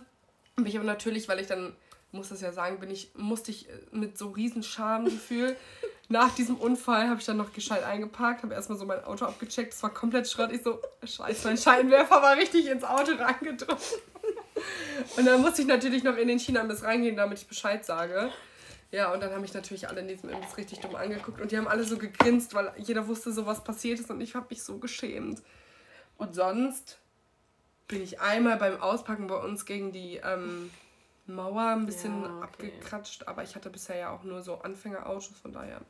Bin 0.56 0.66
ich 0.66 0.76
aber 0.76 0.84
natürlich, 0.84 1.28
weil 1.28 1.40
ich 1.40 1.46
dann 1.46 1.74
muss 2.14 2.30
das 2.30 2.40
ja 2.40 2.52
sagen, 2.52 2.78
bin 2.78 2.90
ich, 2.90 3.10
musste 3.14 3.50
ich 3.50 3.68
äh, 3.68 3.72
mit 3.92 4.16
so 4.16 4.30
riesen 4.30 4.62
Schamgefühl. 4.62 5.56
Nach 6.08 6.34
diesem 6.34 6.56
Unfall 6.56 7.08
habe 7.08 7.20
ich 7.20 7.26
dann 7.26 7.38
noch 7.38 7.52
gescheit 7.52 7.82
eingeparkt, 7.82 8.42
habe 8.42 8.54
erstmal 8.54 8.78
so 8.78 8.84
mein 8.84 9.02
Auto 9.04 9.24
abgecheckt, 9.24 9.72
es 9.72 9.82
war 9.82 9.90
komplett 9.90 10.28
Schrott. 10.28 10.52
Ich 10.52 10.62
so, 10.62 10.80
scheiße, 11.02 11.48
mein 11.48 11.56
Scheinwerfer 11.56 12.22
war 12.22 12.36
richtig 12.36 12.66
ins 12.66 12.84
Auto 12.84 13.12
reingedrückt. 13.12 13.82
Und 15.16 15.24
dann 15.26 15.40
musste 15.40 15.62
ich 15.62 15.68
natürlich 15.68 16.04
noch 16.04 16.16
in 16.16 16.28
den 16.28 16.38
China-Imbiss 16.38 16.84
reingehen, 16.84 17.16
damit 17.16 17.38
ich 17.38 17.46
Bescheid 17.46 17.84
sage. 17.84 18.30
Ja, 18.92 19.12
und 19.12 19.20
dann 19.20 19.32
haben 19.32 19.40
mich 19.40 19.52
natürlich 19.52 19.88
alle 19.88 20.02
in 20.02 20.08
diesem 20.08 20.30
Imbiss 20.30 20.56
richtig 20.56 20.78
dumm 20.78 20.94
angeguckt 20.94 21.40
und 21.40 21.50
die 21.50 21.58
haben 21.58 21.66
alle 21.66 21.82
so 21.82 21.98
gegrinst, 21.98 22.54
weil 22.54 22.72
jeder 22.76 23.08
wusste, 23.08 23.32
so 23.32 23.44
was 23.44 23.64
passiert 23.64 23.98
ist 23.98 24.08
und 24.08 24.20
ich 24.20 24.36
habe 24.36 24.46
mich 24.50 24.62
so 24.62 24.78
geschämt. 24.78 25.42
Und 26.16 26.36
sonst 26.36 26.98
bin 27.88 28.02
ich 28.02 28.20
einmal 28.20 28.56
beim 28.56 28.80
Auspacken 28.80 29.26
bei 29.26 29.34
uns 29.34 29.66
gegen 29.66 29.90
die 29.90 30.20
ähm, 30.24 30.70
Mauer 31.26 31.68
ein 31.68 31.86
bisschen 31.86 32.22
ja, 32.22 32.28
okay. 32.28 32.44
abgekratscht, 32.44 33.26
aber 33.26 33.42
ich 33.42 33.54
hatte 33.54 33.70
bisher 33.70 33.96
ja 33.96 34.10
auch 34.10 34.24
nur 34.24 34.42
so 34.42 34.56
Anfängerautos, 34.56 35.38
von 35.40 35.52
daher. 35.52 35.80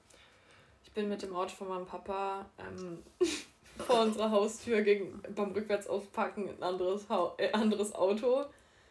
Ich 0.85 0.93
bin 0.93 1.09
mit 1.09 1.23
dem 1.23 1.35
Auto 1.35 1.51
von 1.51 1.69
meinem 1.69 1.87
Papa 1.87 2.47
ähm, 2.59 3.03
vor 3.79 4.03
unserer 4.03 4.31
Haustür 4.31 4.83
gegen, 4.83 5.21
beim 5.35 5.53
Rückwärtsauspacken 5.53 6.49
ein 6.49 6.63
anderes, 6.63 7.09
ha 7.09 7.35
äh, 7.39 7.53
anderes 7.53 7.95
Auto. 7.95 8.45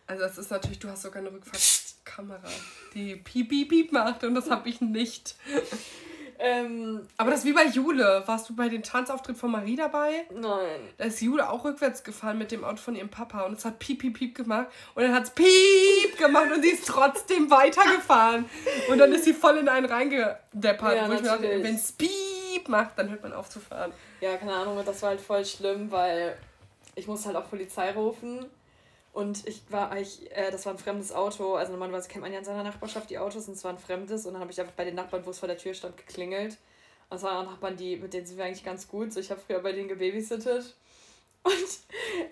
Also 0.06 0.24
das 0.24 0.38
ist 0.38 0.52
natürlich, 0.52 0.80
du 0.80 0.90
hast 0.90 1.04
sogar 1.04 1.22
eine 1.22 1.32
Rückfahrtskamera, 1.32 2.50
die 2.94 3.16
piep, 3.16 3.50
piep, 3.50 3.70
piep 3.70 3.92
macht 3.94 4.24
und 4.26 4.36
das 4.36 4.50
habe 4.50 4.68
ich 4.68 4.82
nicht. 4.82 5.36
Ähm, 6.46 7.08
Aber 7.16 7.32
das 7.32 7.40
ist 7.40 7.46
wie 7.46 7.54
bei 7.54 7.66
Jule. 7.66 8.22
Warst 8.26 8.50
du 8.50 8.56
bei 8.56 8.68
dem 8.68 8.84
Tanzauftritt 8.84 9.38
von 9.38 9.50
Marie 9.50 9.78
dabei? 9.78 10.26
Nein. 10.30 10.82
Da 10.98 11.06
ist 11.06 11.22
Jule 11.22 11.50
auch 11.50 11.64
rückwärts 11.64 12.04
gefahren 12.04 12.38
mit 12.38 12.52
dem 12.52 12.66
Auto 12.66 12.78
von 12.78 12.98
ihrem 12.98 13.08
Papa 13.08 13.44
und 13.44 13.58
es 13.58 13.64
hat 13.64 13.80
piep, 13.80 14.00
piep, 14.00 14.18
piep 14.18 14.36
gemacht. 14.36 14.68
Und 14.94 15.04
dann 15.04 15.14
hat 15.14 15.24
es 15.24 15.30
piep 15.30 16.18
gemacht 16.18 16.52
und 16.54 16.62
sie 16.62 16.72
ist 16.72 16.86
trotzdem 16.86 17.50
weitergefahren. 17.50 18.50
Und 18.90 18.98
dann 18.98 19.14
ist 19.14 19.24
sie 19.24 19.34
voll 19.34 19.58
in 19.58 19.70
einen 19.70 19.86
reingedeppert. 19.86 20.96
Ja, 20.98 21.08
wo 21.08 21.14
ich 21.14 21.22
mir 21.22 21.28
dachte, 21.28 21.64
wenn 21.64 21.76
es 21.76 21.94
piep 21.94 22.68
macht, 22.68 23.00
dann 23.00 23.10
hört 23.10 23.24
man 23.24 23.32
auf 23.32 23.50
zu 23.50 23.62
fahren. 23.62 23.94
Ja, 24.20 24.36
keine 24.36 24.54
Ahnung. 24.54 24.78
Das 24.86 25.02
war 25.02 25.12
halt 25.12 25.22
voll 25.22 25.46
schlimm, 25.46 25.90
weil 25.92 26.38
ich 26.96 27.08
musste 27.08 27.28
halt 27.28 27.38
auch 27.38 27.50
Polizei 27.50 27.92
rufen. 27.94 28.46
Und 29.14 29.48
ich 29.48 29.62
war 29.70 29.96
ich, 29.98 30.32
äh, 30.36 30.50
das 30.50 30.66
war 30.66 30.74
ein 30.74 30.80
fremdes 30.80 31.12
Auto. 31.12 31.54
Also 31.54 31.72
normalerweise 31.72 32.10
kennt 32.10 32.24
man 32.24 32.34
ja 32.34 32.40
in 32.40 32.46
seiner 32.46 32.64
Nachbarschaft 32.64 33.12
die 33.12 33.20
Autos 33.20 33.48
und 33.48 33.54
es 33.54 33.64
war 33.64 33.72
ein 33.72 33.78
fremdes. 33.78 34.26
Und 34.26 34.34
dann 34.34 34.42
habe 34.42 34.52
ich 34.52 34.60
einfach 34.60 34.74
bei 34.74 34.86
den 34.86 34.96
Nachbarn, 34.96 35.24
wo 35.26 35.30
es 35.30 35.40
vor 35.40 35.48
der 35.48 35.58
Tür 35.58 35.76
stand, 35.76 35.96
geklingelt. 35.98 36.58
Und 37.10 37.18
es 37.18 37.24
waren 37.24 37.46
auch 37.46 37.52
Nachbarn, 37.52 37.78
die, 37.78 37.96
mit 37.96 38.14
denen 38.14 38.26
sind 38.26 38.38
wir 38.38 38.46
eigentlich 38.46 38.64
ganz 38.64 38.88
gut. 38.88 39.14
So, 39.14 39.20
ich 39.20 39.30
habe 39.30 39.40
früher 39.40 39.60
bei 39.60 39.72
denen 39.72 39.88
gebabysittet. 39.88 40.76
Und 41.44 41.54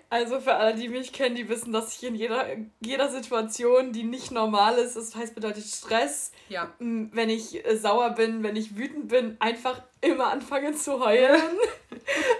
also 0.08 0.40
für 0.40 0.54
alle, 0.54 0.74
die 0.74 0.88
mich 0.88 1.12
kennen, 1.12 1.34
die 1.34 1.48
wissen, 1.48 1.72
dass 1.72 1.96
ich 1.96 2.02
in 2.08 2.14
jeder, 2.14 2.46
jeder 2.80 3.10
Situation, 3.10 3.92
die 3.92 4.04
nicht 4.04 4.30
normal 4.30 4.78
ist, 4.78 4.96
das 4.96 5.14
heißt 5.14 5.34
bedeutet 5.34 5.64
Stress, 5.64 6.32
ja. 6.48 6.72
wenn 6.78 7.28
ich 7.28 7.64
äh, 7.64 7.76
sauer 7.76 8.10
bin, 8.10 8.42
wenn 8.42 8.56
ich 8.56 8.76
wütend 8.76 9.08
bin, 9.08 9.36
einfach 9.38 9.82
immer 10.00 10.28
anfange 10.28 10.72
zu 10.72 10.98
heulen. 11.04 11.40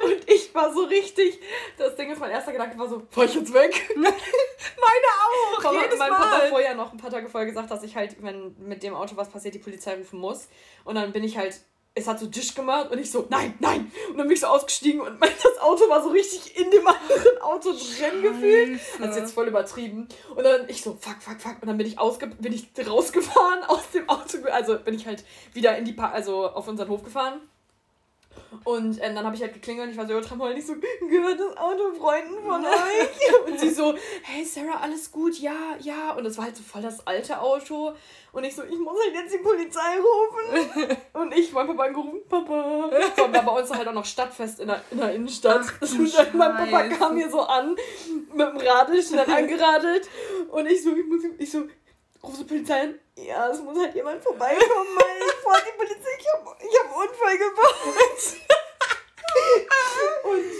Und 0.04 0.30
ich 0.30 0.54
war 0.54 0.72
so 0.72 0.84
richtig, 0.84 1.38
das 1.78 1.94
Ding 1.94 2.10
ist, 2.10 2.18
mein 2.18 2.30
erster 2.30 2.52
Gedanke 2.52 2.78
war 2.78 2.88
so, 2.88 3.02
fahr 3.10 3.24
ich 3.24 3.34
jetzt 3.34 3.52
weg? 3.52 3.88
Meine 3.96 4.10
auch, 4.10 5.64
Weil 5.64 5.82
jedes 5.82 5.98
mein 5.98 6.10
Mal. 6.10 6.18
Papa 6.18 6.46
vorher 6.48 6.74
noch 6.74 6.92
ein 6.92 6.98
paar 6.98 7.10
Tage 7.10 7.28
vorher 7.28 7.48
gesagt, 7.48 7.70
dass 7.70 7.82
ich 7.82 7.96
halt, 7.96 8.16
wenn 8.22 8.56
mit 8.58 8.82
dem 8.82 8.94
Auto 8.94 9.16
was 9.16 9.28
passiert, 9.28 9.54
die 9.54 9.58
Polizei 9.58 9.94
rufen 9.94 10.18
muss. 10.18 10.48
Und 10.84 10.96
dann 10.96 11.12
bin 11.12 11.24
ich 11.24 11.36
halt 11.36 11.60
es 11.94 12.06
hat 12.06 12.18
so 12.18 12.26
Tisch 12.26 12.54
gemacht 12.54 12.90
und 12.90 12.98
ich 12.98 13.10
so, 13.10 13.26
nein, 13.28 13.54
nein. 13.58 13.92
Und 14.10 14.18
dann 14.18 14.26
bin 14.26 14.34
ich 14.34 14.40
so 14.40 14.46
ausgestiegen 14.46 15.00
und 15.00 15.20
das 15.20 15.60
Auto 15.60 15.88
war 15.88 16.02
so 16.02 16.08
richtig 16.08 16.58
in 16.58 16.70
dem 16.70 16.86
anderen 16.86 17.42
Auto 17.42 17.72
drin 17.72 18.22
gefühlt. 18.22 18.80
Das 18.98 19.10
ist 19.10 19.16
jetzt 19.16 19.34
voll 19.34 19.48
übertrieben. 19.48 20.08
Und 20.34 20.44
dann 20.44 20.68
ich 20.68 20.82
so, 20.82 20.96
fuck, 20.98 21.20
fuck, 21.20 21.40
fuck. 21.40 21.56
Und 21.60 21.68
dann 21.68 21.76
bin 21.76 21.86
ich, 21.86 21.98
ausge 21.98 22.28
bin 22.28 22.52
ich 22.52 22.68
rausgefahren 22.86 23.64
aus 23.64 23.90
dem 23.92 24.08
Auto. 24.08 24.38
Also 24.50 24.78
bin 24.78 24.94
ich 24.94 25.06
halt 25.06 25.24
wieder 25.52 25.76
in 25.76 25.84
die 25.84 25.92
pa 25.92 26.10
also 26.10 26.48
auf 26.48 26.66
unseren 26.66 26.88
Hof 26.88 27.02
gefahren. 27.02 27.40
Und 28.64 28.98
ähm, 29.02 29.14
dann 29.14 29.24
habe 29.24 29.34
ich 29.34 29.42
halt 29.42 29.54
geklingelt 29.54 29.86
und 29.86 29.92
ich 29.92 29.98
war 29.98 30.06
so 30.06 30.14
ultra 30.14 30.34
moll. 30.34 30.52
Ich 30.56 30.66
so, 30.66 30.74
gehört 30.74 31.40
das 31.40 31.56
Auto 31.56 31.92
Freunden 31.98 32.42
von 32.44 32.64
euch? 32.64 33.46
Und 33.46 33.58
sie 33.58 33.70
so, 33.70 33.94
hey 34.22 34.44
Sarah, 34.44 34.80
alles 34.80 35.10
gut? 35.10 35.38
Ja, 35.38 35.76
ja. 35.80 36.12
Und 36.12 36.26
es 36.26 36.36
war 36.36 36.44
halt 36.44 36.56
so 36.56 36.62
voll 36.62 36.82
das 36.82 37.04
alte 37.06 37.40
Auto. 37.40 37.92
Und 38.32 38.44
ich 38.44 38.54
so, 38.54 38.62
ich 38.62 38.78
muss 38.78 38.96
halt 39.04 39.14
jetzt 39.14 39.34
die 39.34 39.38
Polizei 39.38 39.98
rufen. 39.98 40.96
und 41.14 41.34
ich, 41.34 41.52
mein 41.52 41.66
Papa 41.66 41.84
angerufen, 41.84 42.20
Papa. 42.28 42.90
Und 43.24 43.32
bei 43.32 43.60
uns 43.60 43.74
halt 43.74 43.88
auch 43.88 43.92
noch 43.92 44.04
Stadtfest 44.04 44.60
in 44.60 44.68
der, 44.68 44.82
in 44.90 44.98
der 44.98 45.14
Innenstadt. 45.14 45.64
Ach, 45.80 45.98
und 45.98 46.34
mein 46.34 46.56
Papa 46.56 46.88
kam 46.88 47.16
hier 47.16 47.30
so 47.30 47.40
an, 47.40 47.76
mit 48.32 48.46
dem 48.46 48.56
Radl, 48.56 49.02
schnell 49.02 49.30
angeradelt. 49.30 50.08
Und 50.50 50.66
ich 50.66 50.82
so, 50.82 50.94
ich 50.94 51.06
muss, 51.06 51.24
ich 51.38 51.50
so, 51.50 51.64
ruf 52.22 52.38
die 52.38 52.44
Polizei 52.44 52.80
an. 52.82 52.94
Ja, 53.16 53.48
es 53.48 53.60
muss 53.60 53.78
halt 53.78 53.94
jemand 53.94 54.22
vorbeikommen, 54.22 54.96
weil 54.96 55.26
ich 55.26 55.32
vor 55.42 55.56
die 55.58 55.76
Polizei, 55.76 56.10
ich 56.18 56.26
hab, 56.32 56.60
ich 56.60 56.78
hab 56.78 56.86
einen 56.86 57.08
Unfall 57.08 57.38
gebaut. 57.38 58.36
und, 60.24 60.52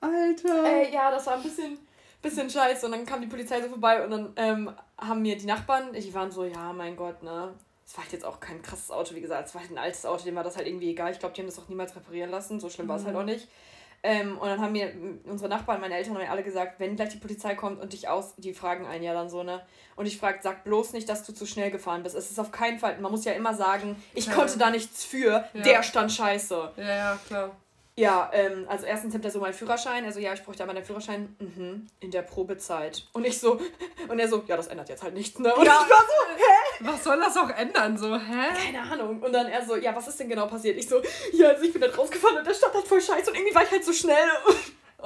Alter. 0.00 0.64
Äh, 0.64 0.92
ja, 0.92 1.10
das 1.10 1.26
war 1.26 1.34
ein 1.34 1.42
bisschen, 1.42 1.78
bisschen 2.22 2.48
scheiße. 2.48 2.86
Und 2.86 2.92
dann 2.92 3.06
kam 3.06 3.20
die 3.20 3.26
Polizei 3.26 3.60
so 3.60 3.68
vorbei 3.68 4.02
und 4.04 4.10
dann 4.10 4.32
ähm, 4.36 4.74
haben 4.98 5.22
mir 5.22 5.36
die 5.36 5.46
Nachbarn, 5.46 5.92
die 5.92 6.14
waren 6.14 6.30
so, 6.30 6.44
ja, 6.44 6.72
mein 6.72 6.96
Gott, 6.96 7.22
ne. 7.22 7.54
Es 7.84 7.96
war 7.96 8.04
halt 8.04 8.12
jetzt 8.12 8.24
auch 8.24 8.38
kein 8.38 8.62
krasses 8.62 8.92
Auto, 8.92 9.16
wie 9.16 9.20
gesagt. 9.20 9.48
Es 9.48 9.54
war 9.54 9.62
halt 9.62 9.72
ein 9.72 9.78
altes 9.78 10.06
Auto, 10.06 10.24
dem 10.24 10.36
war 10.36 10.44
das 10.44 10.56
halt 10.56 10.68
irgendwie 10.68 10.90
egal. 10.90 11.10
Ich 11.10 11.18
glaube, 11.18 11.34
die 11.34 11.40
haben 11.40 11.48
das 11.48 11.58
auch 11.58 11.68
niemals 11.68 11.96
reparieren 11.96 12.30
lassen. 12.30 12.60
So 12.60 12.70
schlimm 12.70 12.86
war 12.86 12.96
es 12.96 13.04
halt 13.04 13.14
mhm. 13.14 13.20
auch 13.20 13.24
nicht. 13.24 13.48
Ähm, 14.02 14.38
und 14.38 14.48
dann 14.48 14.60
haben 14.60 14.72
mir 14.72 14.92
unsere 15.24 15.50
Nachbarn, 15.50 15.80
meine 15.80 15.94
Eltern 15.94 16.14
haben 16.14 16.22
mir 16.22 16.30
alle 16.30 16.42
gesagt, 16.42 16.80
wenn 16.80 16.96
gleich 16.96 17.10
die 17.10 17.18
Polizei 17.18 17.54
kommt 17.54 17.80
und 17.80 17.92
dich 17.92 18.08
aus, 18.08 18.34
die 18.36 18.54
fragen 18.54 18.86
einen 18.86 19.04
ja 19.04 19.12
dann 19.12 19.28
so, 19.28 19.42
ne? 19.42 19.60
Und 19.96 20.06
ich 20.06 20.16
frage, 20.18 20.38
sag 20.42 20.64
bloß 20.64 20.94
nicht, 20.94 21.08
dass 21.08 21.24
du 21.24 21.34
zu 21.34 21.44
schnell 21.44 21.70
gefahren 21.70 22.02
bist. 22.02 22.14
Es 22.14 22.30
ist 22.30 22.40
auf 22.40 22.50
keinen 22.50 22.78
Fall, 22.78 22.98
man 23.00 23.10
muss 23.10 23.26
ja 23.26 23.32
immer 23.32 23.54
sagen, 23.54 24.02
ich 24.14 24.26
ja. 24.26 24.32
konnte 24.32 24.58
da 24.58 24.70
nichts 24.70 25.04
für, 25.04 25.44
ja. 25.52 25.62
der 25.62 25.82
stand 25.82 26.12
scheiße. 26.12 26.72
Ja, 26.76 26.84
ja, 26.84 27.18
klar. 27.26 27.50
Ja, 28.00 28.30
ähm, 28.32 28.64
also 28.66 28.86
erstens 28.86 29.14
hat 29.14 29.24
er 29.26 29.30
so 29.30 29.40
meinen 29.40 29.52
Führerschein. 29.52 30.06
Also 30.06 30.20
ja, 30.20 30.32
ich 30.32 30.42
bräuchte 30.42 30.62
aber 30.62 30.72
den 30.72 30.84
Führerschein 30.84 31.36
mhm, 31.38 31.86
in 32.00 32.10
der 32.10 32.22
Probezeit. 32.22 33.06
Und 33.12 33.26
ich 33.26 33.38
so, 33.38 33.60
und 34.08 34.18
er 34.18 34.26
so, 34.26 34.42
ja, 34.46 34.56
das 34.56 34.68
ändert 34.68 34.88
jetzt 34.88 35.02
halt 35.02 35.12
nichts, 35.12 35.38
ne? 35.38 35.54
Und 35.54 35.66
ja. 35.66 35.84
ich 35.84 35.90
war 35.90 36.00
so, 36.00 36.36
hä? 36.36 36.84
Was 36.90 37.04
soll 37.04 37.18
das 37.18 37.36
auch 37.36 37.50
ändern, 37.50 37.98
so, 37.98 38.16
hä? 38.16 38.46
Keine 38.64 38.90
Ahnung. 38.90 39.20
Und 39.20 39.32
dann 39.34 39.48
er 39.48 39.66
so, 39.66 39.76
ja, 39.76 39.94
was 39.94 40.08
ist 40.08 40.18
denn 40.18 40.30
genau 40.30 40.46
passiert? 40.46 40.78
Ich 40.78 40.88
so, 40.88 41.02
ja, 41.34 41.48
also 41.48 41.62
ich 41.62 41.74
bin 41.74 41.82
da 41.82 41.90
rausgefahren 41.90 42.38
halt 43.70 43.84
so 43.84 43.92
schnell. 43.92 44.16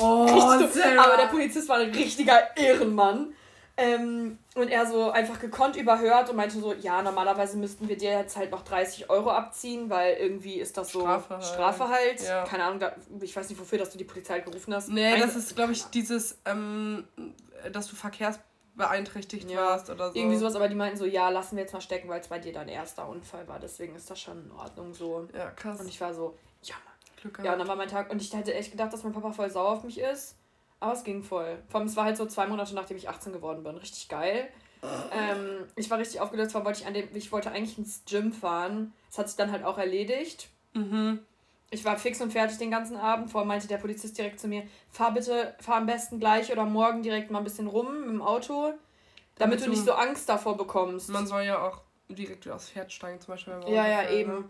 Oh, 0.02 0.26
so, 0.26 0.82
aber 0.98 1.16
der 1.16 1.28
Polizist 1.30 1.68
war 1.68 1.76
ein 1.76 1.92
richtiger 1.92 2.56
Ehrenmann. 2.56 3.32
Ähm, 3.76 4.38
und 4.54 4.68
er 4.68 4.86
so 4.86 5.10
einfach 5.10 5.40
gekonnt 5.40 5.74
überhört 5.74 6.30
und 6.30 6.36
meinte 6.36 6.60
so, 6.60 6.72
ja, 6.72 7.02
normalerweise 7.02 7.56
müssten 7.56 7.88
wir 7.88 7.96
dir 7.96 8.12
jetzt 8.12 8.36
halt 8.36 8.52
noch 8.52 8.62
30 8.62 9.10
Euro 9.10 9.30
abziehen, 9.30 9.90
weil 9.90 10.14
irgendwie 10.14 10.60
ist 10.60 10.76
das 10.76 10.92
so 10.92 11.00
Strafe 11.00 11.34
halt. 11.34 11.44
Strafe 11.44 11.88
halt. 11.88 12.22
Ja. 12.22 12.44
Keine 12.44 12.64
Ahnung, 12.64 12.88
ich 13.20 13.34
weiß 13.34 13.48
nicht 13.48 13.60
wofür, 13.60 13.78
dass 13.78 13.90
du 13.90 13.98
die 13.98 14.04
Polizei 14.04 14.38
gerufen 14.40 14.72
hast. 14.72 14.90
Nee, 14.90 15.14
Ein 15.14 15.20
das 15.20 15.34
ist, 15.34 15.56
glaube 15.56 15.72
ich, 15.72 15.84
dieses, 15.86 16.38
ähm, 16.44 17.04
dass 17.72 17.88
du 17.88 17.96
verkehrsbeeinträchtigt 17.96 19.50
ja. 19.50 19.56
warst 19.56 19.90
oder 19.90 20.12
so. 20.12 20.16
Irgendwie 20.16 20.36
sowas, 20.36 20.54
aber 20.54 20.68
die 20.68 20.76
meinten 20.76 20.96
so, 20.96 21.04
ja, 21.04 21.28
lassen 21.30 21.56
wir 21.56 21.64
jetzt 21.64 21.72
mal 21.72 21.80
stecken, 21.80 22.08
weil 22.08 22.20
es 22.20 22.28
bei 22.28 22.38
dir 22.38 22.52
dein 22.52 22.68
erster 22.68 23.08
Unfall 23.08 23.48
war. 23.48 23.58
Deswegen 23.58 23.96
ist 23.96 24.08
das 24.08 24.20
schon 24.20 24.44
in 24.44 24.52
Ordnung 24.52 24.94
so. 24.94 25.26
Ja, 25.36 25.50
krass. 25.50 25.80
Und 25.80 25.88
ich 25.88 26.00
war 26.00 26.14
so, 26.14 26.38
ja, 26.62 26.76
Mann. 26.84 26.93
Glück 27.32 27.44
ja, 27.44 27.52
und 27.52 27.58
dann 27.58 27.68
war 27.68 27.76
mein 27.76 27.88
Tag 27.88 28.10
und 28.10 28.20
ich 28.20 28.32
hätte 28.32 28.54
echt 28.54 28.70
gedacht, 28.70 28.92
dass 28.92 29.02
mein 29.02 29.12
Papa 29.12 29.32
voll 29.32 29.50
sauer 29.50 29.70
auf 29.70 29.84
mich 29.84 29.98
ist. 29.98 30.36
Aber 30.80 30.92
es 30.92 31.04
ging 31.04 31.22
voll. 31.22 31.62
Vor 31.68 31.80
allem, 31.80 31.88
es 31.88 31.96
war 31.96 32.04
halt 32.04 32.16
so 32.16 32.26
zwei 32.26 32.46
Monate, 32.46 32.74
nachdem 32.74 32.96
ich 32.96 33.08
18 33.08 33.32
geworden 33.32 33.62
bin. 33.62 33.76
Richtig 33.76 34.08
geil. 34.08 34.48
Ähm, 35.12 35.66
ich 35.76 35.90
war 35.90 35.98
richtig 35.98 36.20
aufgelöst, 36.20 36.54
weil 36.54 36.64
wollte 36.66 36.80
ich 36.82 36.86
an 36.86 36.92
dem, 36.92 37.08
ich 37.14 37.32
wollte 37.32 37.50
eigentlich 37.50 37.78
ins 37.78 38.02
Gym 38.04 38.32
fahren. 38.32 38.92
Das 39.08 39.18
hat 39.18 39.28
sich 39.28 39.36
dann 39.36 39.50
halt 39.50 39.64
auch 39.64 39.78
erledigt. 39.78 40.50
Mhm. 40.74 41.20
Ich 41.70 41.84
war 41.84 41.96
fix 41.96 42.20
und 42.20 42.32
fertig 42.32 42.58
den 42.58 42.70
ganzen 42.70 42.96
Abend. 42.96 43.30
Vorher 43.30 43.46
meinte 43.46 43.66
der 43.66 43.78
Polizist 43.78 44.18
direkt 44.18 44.38
zu 44.38 44.46
mir, 44.46 44.64
fahr 44.90 45.14
bitte, 45.14 45.54
fahr 45.60 45.76
am 45.76 45.86
besten 45.86 46.20
gleich 46.20 46.52
oder 46.52 46.66
morgen 46.66 47.02
direkt 47.02 47.30
mal 47.30 47.38
ein 47.38 47.44
bisschen 47.44 47.66
rum 47.66 48.06
dem 48.06 48.20
Auto, 48.20 48.66
damit, 48.66 48.80
damit 49.36 49.64
du 49.64 49.70
nicht 49.70 49.84
so 49.84 49.92
Angst 49.92 50.28
davor 50.28 50.56
bekommst. 50.56 51.08
Man 51.08 51.26
soll 51.26 51.44
ja 51.44 51.66
auch 51.66 51.80
direkt 52.08 52.44
wieder 52.44 52.56
aufs 52.56 52.68
Pferd 52.68 52.92
steigen, 52.92 53.20
zum 53.20 53.32
Beispiel. 53.32 53.54
ja, 53.68 53.88
ja, 53.88 54.10
eben. 54.10 54.32
Ne? 54.32 54.44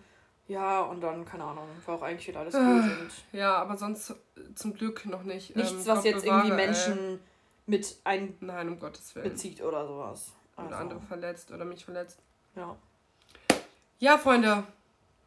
Ja, 0.47 0.83
und 0.83 1.01
dann, 1.01 1.25
keine 1.25 1.45
Ahnung, 1.45 1.67
war 1.87 1.95
auch 1.97 2.03
eigentlich 2.03 2.29
wieder 2.29 2.41
alles 2.41 2.55
gut. 2.55 2.63
Und 2.63 3.11
ja, 3.33 3.57
aber 3.57 3.77
sonst 3.77 4.15
zum 4.55 4.75
Glück 4.75 5.07
noch 5.07 5.23
nicht. 5.23 5.57
Nichts, 5.57 5.73
ähm, 5.73 5.87
was 5.87 5.97
Gott 5.97 6.05
jetzt 6.05 6.25
bewahre, 6.25 6.49
irgendwie 6.49 6.57
Menschen 6.57 7.15
äh, 7.15 7.19
mit 7.67 7.97
ein 8.05 8.37
Nein, 8.41 8.69
um 8.69 8.79
Gottes 8.79 9.15
Willen. 9.15 9.31
bezieht 9.31 9.63
oder 9.63 9.87
sowas. 9.87 10.33
Also. 10.57 10.69
Oder 10.69 10.79
andere 10.79 11.01
verletzt 11.01 11.51
oder 11.51 11.65
mich 11.65 11.85
verletzt. 11.85 12.19
Ja. 12.55 12.77
Ja, 13.99 14.19
Freunde. 14.19 14.65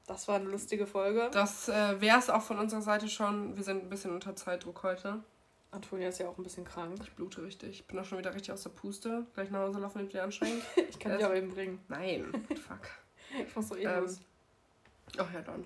Das 0.06 0.27
war 0.27 0.36
eine 0.36 0.49
lustige 0.49 0.88
Folge. 0.88 1.30
Das 1.34 1.67
äh, 1.67 1.99
wäre 1.99 2.17
es 2.17 2.30
auch 2.30 2.41
von 2.41 2.60
unserer 2.60 2.82
Seite 2.82 3.10
schon. 3.10 3.58
Wir 3.58 3.63
sind 3.63 3.84
ein 3.84 3.89
bisschen 3.89 4.13
unter 4.13 4.36
Zeitdruck 4.36 4.84
heute. 4.84 5.23
Antonia 5.71 6.08
ist 6.08 6.19
ja 6.19 6.30
auch 6.30 6.38
ein 6.38 6.43
bisschen 6.43 6.63
krank. 6.63 6.97
Ich 7.03 7.12
blute 7.13 7.43
richtig. 7.43 7.69
Ich 7.71 7.88
bin 7.88 7.99
auch 7.99 8.06
schon 8.06 8.17
wieder 8.17 8.34
richtig 8.34 8.53
aus 8.53 8.63
der 8.63 8.69
Puste. 8.69 9.25
Gleich 9.34 9.49
nach 9.49 9.60
Hause 9.60 9.80
laufen 9.80 9.99
und 9.99 10.10
wieder 10.10 10.23
anstrengend. 10.23 10.63
ich 10.89 10.97
kann 10.99 11.17
dich 11.17 11.25
auch 11.25 11.34
eben 11.34 11.49
bringen. 11.49 11.80
Nein, 11.89 12.32
fuck. 12.49 12.80
ich 13.47 13.53
muss 13.56 13.67
doch 13.67 13.77
eh 13.77 13.84
ähm, 13.84 14.01
los. 14.01 14.19
Ach 15.17 15.34
ja, 15.34 15.41
dann. 15.41 15.65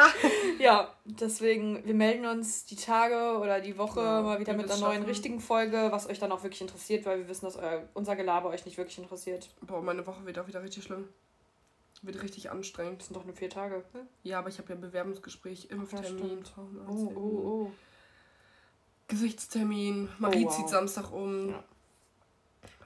ja, 0.58 0.94
deswegen, 1.04 1.84
wir 1.84 1.94
melden 1.94 2.26
uns 2.26 2.66
die 2.66 2.76
Tage 2.76 3.38
oder 3.38 3.60
die 3.60 3.78
Woche 3.78 4.00
ja, 4.00 4.22
mal 4.22 4.38
wieder 4.38 4.52
mit 4.52 4.70
einer 4.70 4.78
neuen 4.78 4.96
schaffen. 4.96 5.06
richtigen 5.06 5.40
Folge, 5.40 5.88
was 5.90 6.08
euch 6.08 6.18
dann 6.18 6.30
auch 6.32 6.42
wirklich 6.42 6.60
interessiert, 6.60 7.06
weil 7.06 7.18
wir 7.18 7.28
wissen, 7.28 7.46
dass 7.46 7.56
euer, 7.56 7.88
unser 7.94 8.14
Gelaber 8.14 8.50
euch 8.50 8.64
nicht 8.66 8.76
wirklich 8.76 8.98
interessiert. 8.98 9.48
Boah, 9.62 9.82
meine 9.82 10.06
Woche 10.06 10.24
wird 10.26 10.38
auch 10.38 10.46
wieder 10.46 10.62
richtig 10.62 10.84
schlimm. 10.84 11.08
Wird 12.02 12.22
richtig 12.22 12.50
anstrengend. 12.50 13.00
Das 13.00 13.06
sind 13.08 13.16
doch 13.16 13.24
nur 13.24 13.34
vier 13.34 13.48
Tage. 13.48 13.82
Ne? 13.94 14.06
Ja, 14.22 14.38
aber 14.40 14.50
ich 14.50 14.58
habe 14.58 14.68
ja 14.68 14.74
Bewerbungsgespräch, 14.74 15.70
Impftermin, 15.70 16.44
oh, 16.56 16.90
oh, 16.90 17.12
oh. 17.16 17.72
Gesichtstermin. 19.08 20.10
Marie 20.18 20.44
oh, 20.44 20.48
wow. 20.48 20.56
zieht 20.56 20.68
Samstag 20.68 21.10
um. 21.12 21.50
Ja. 21.50 21.64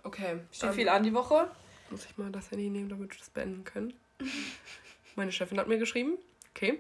Okay. 0.05 0.39
Steht 0.53 0.75
viel 0.75 0.89
an 0.89 1.03
die 1.03 1.13
Woche. 1.13 1.51
Muss 1.91 2.05
ich 2.05 2.17
mal 2.17 2.31
das 2.31 2.51
Handy 2.51 2.71
nehmen, 2.71 2.89
damit 2.89 3.11
wir 3.11 3.19
das 3.19 3.31
beenden 3.31 3.65
können. 3.65 3.93
Meine 5.19 5.33
Chefin 5.33 5.59
hat 5.59 5.67
mir 5.67 5.79
geschrieben. 5.79 6.17
Okay. 6.55 6.79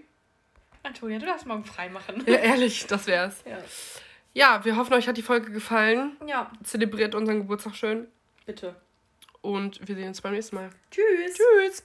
Antonia, 0.84 1.18
du 1.18 1.26
darfst 1.26 1.44
morgen 1.44 1.64
frei 1.64 1.88
machen. 1.88 2.22
Ja, 2.24 2.36
ehrlich, 2.36 2.86
das 2.86 3.08
wär's. 3.08 3.42
Ja. 3.44 3.58
ja, 4.32 4.64
wir 4.64 4.76
hoffen, 4.76 4.94
euch 4.94 5.08
hat 5.08 5.16
die 5.16 5.22
Folge 5.22 5.50
gefallen. 5.50 6.16
Ja. 6.24 6.52
Zelebriert 6.62 7.16
unseren 7.16 7.38
Geburtstag 7.38 7.74
schön. 7.74 8.06
Bitte. 8.46 8.76
Und 9.40 9.86
wir 9.88 9.96
sehen 9.96 10.06
uns 10.06 10.20
beim 10.20 10.34
nächsten 10.34 10.54
Mal. 10.54 10.70
Tschüss. 10.92 11.36
Tschüss. 11.36 11.82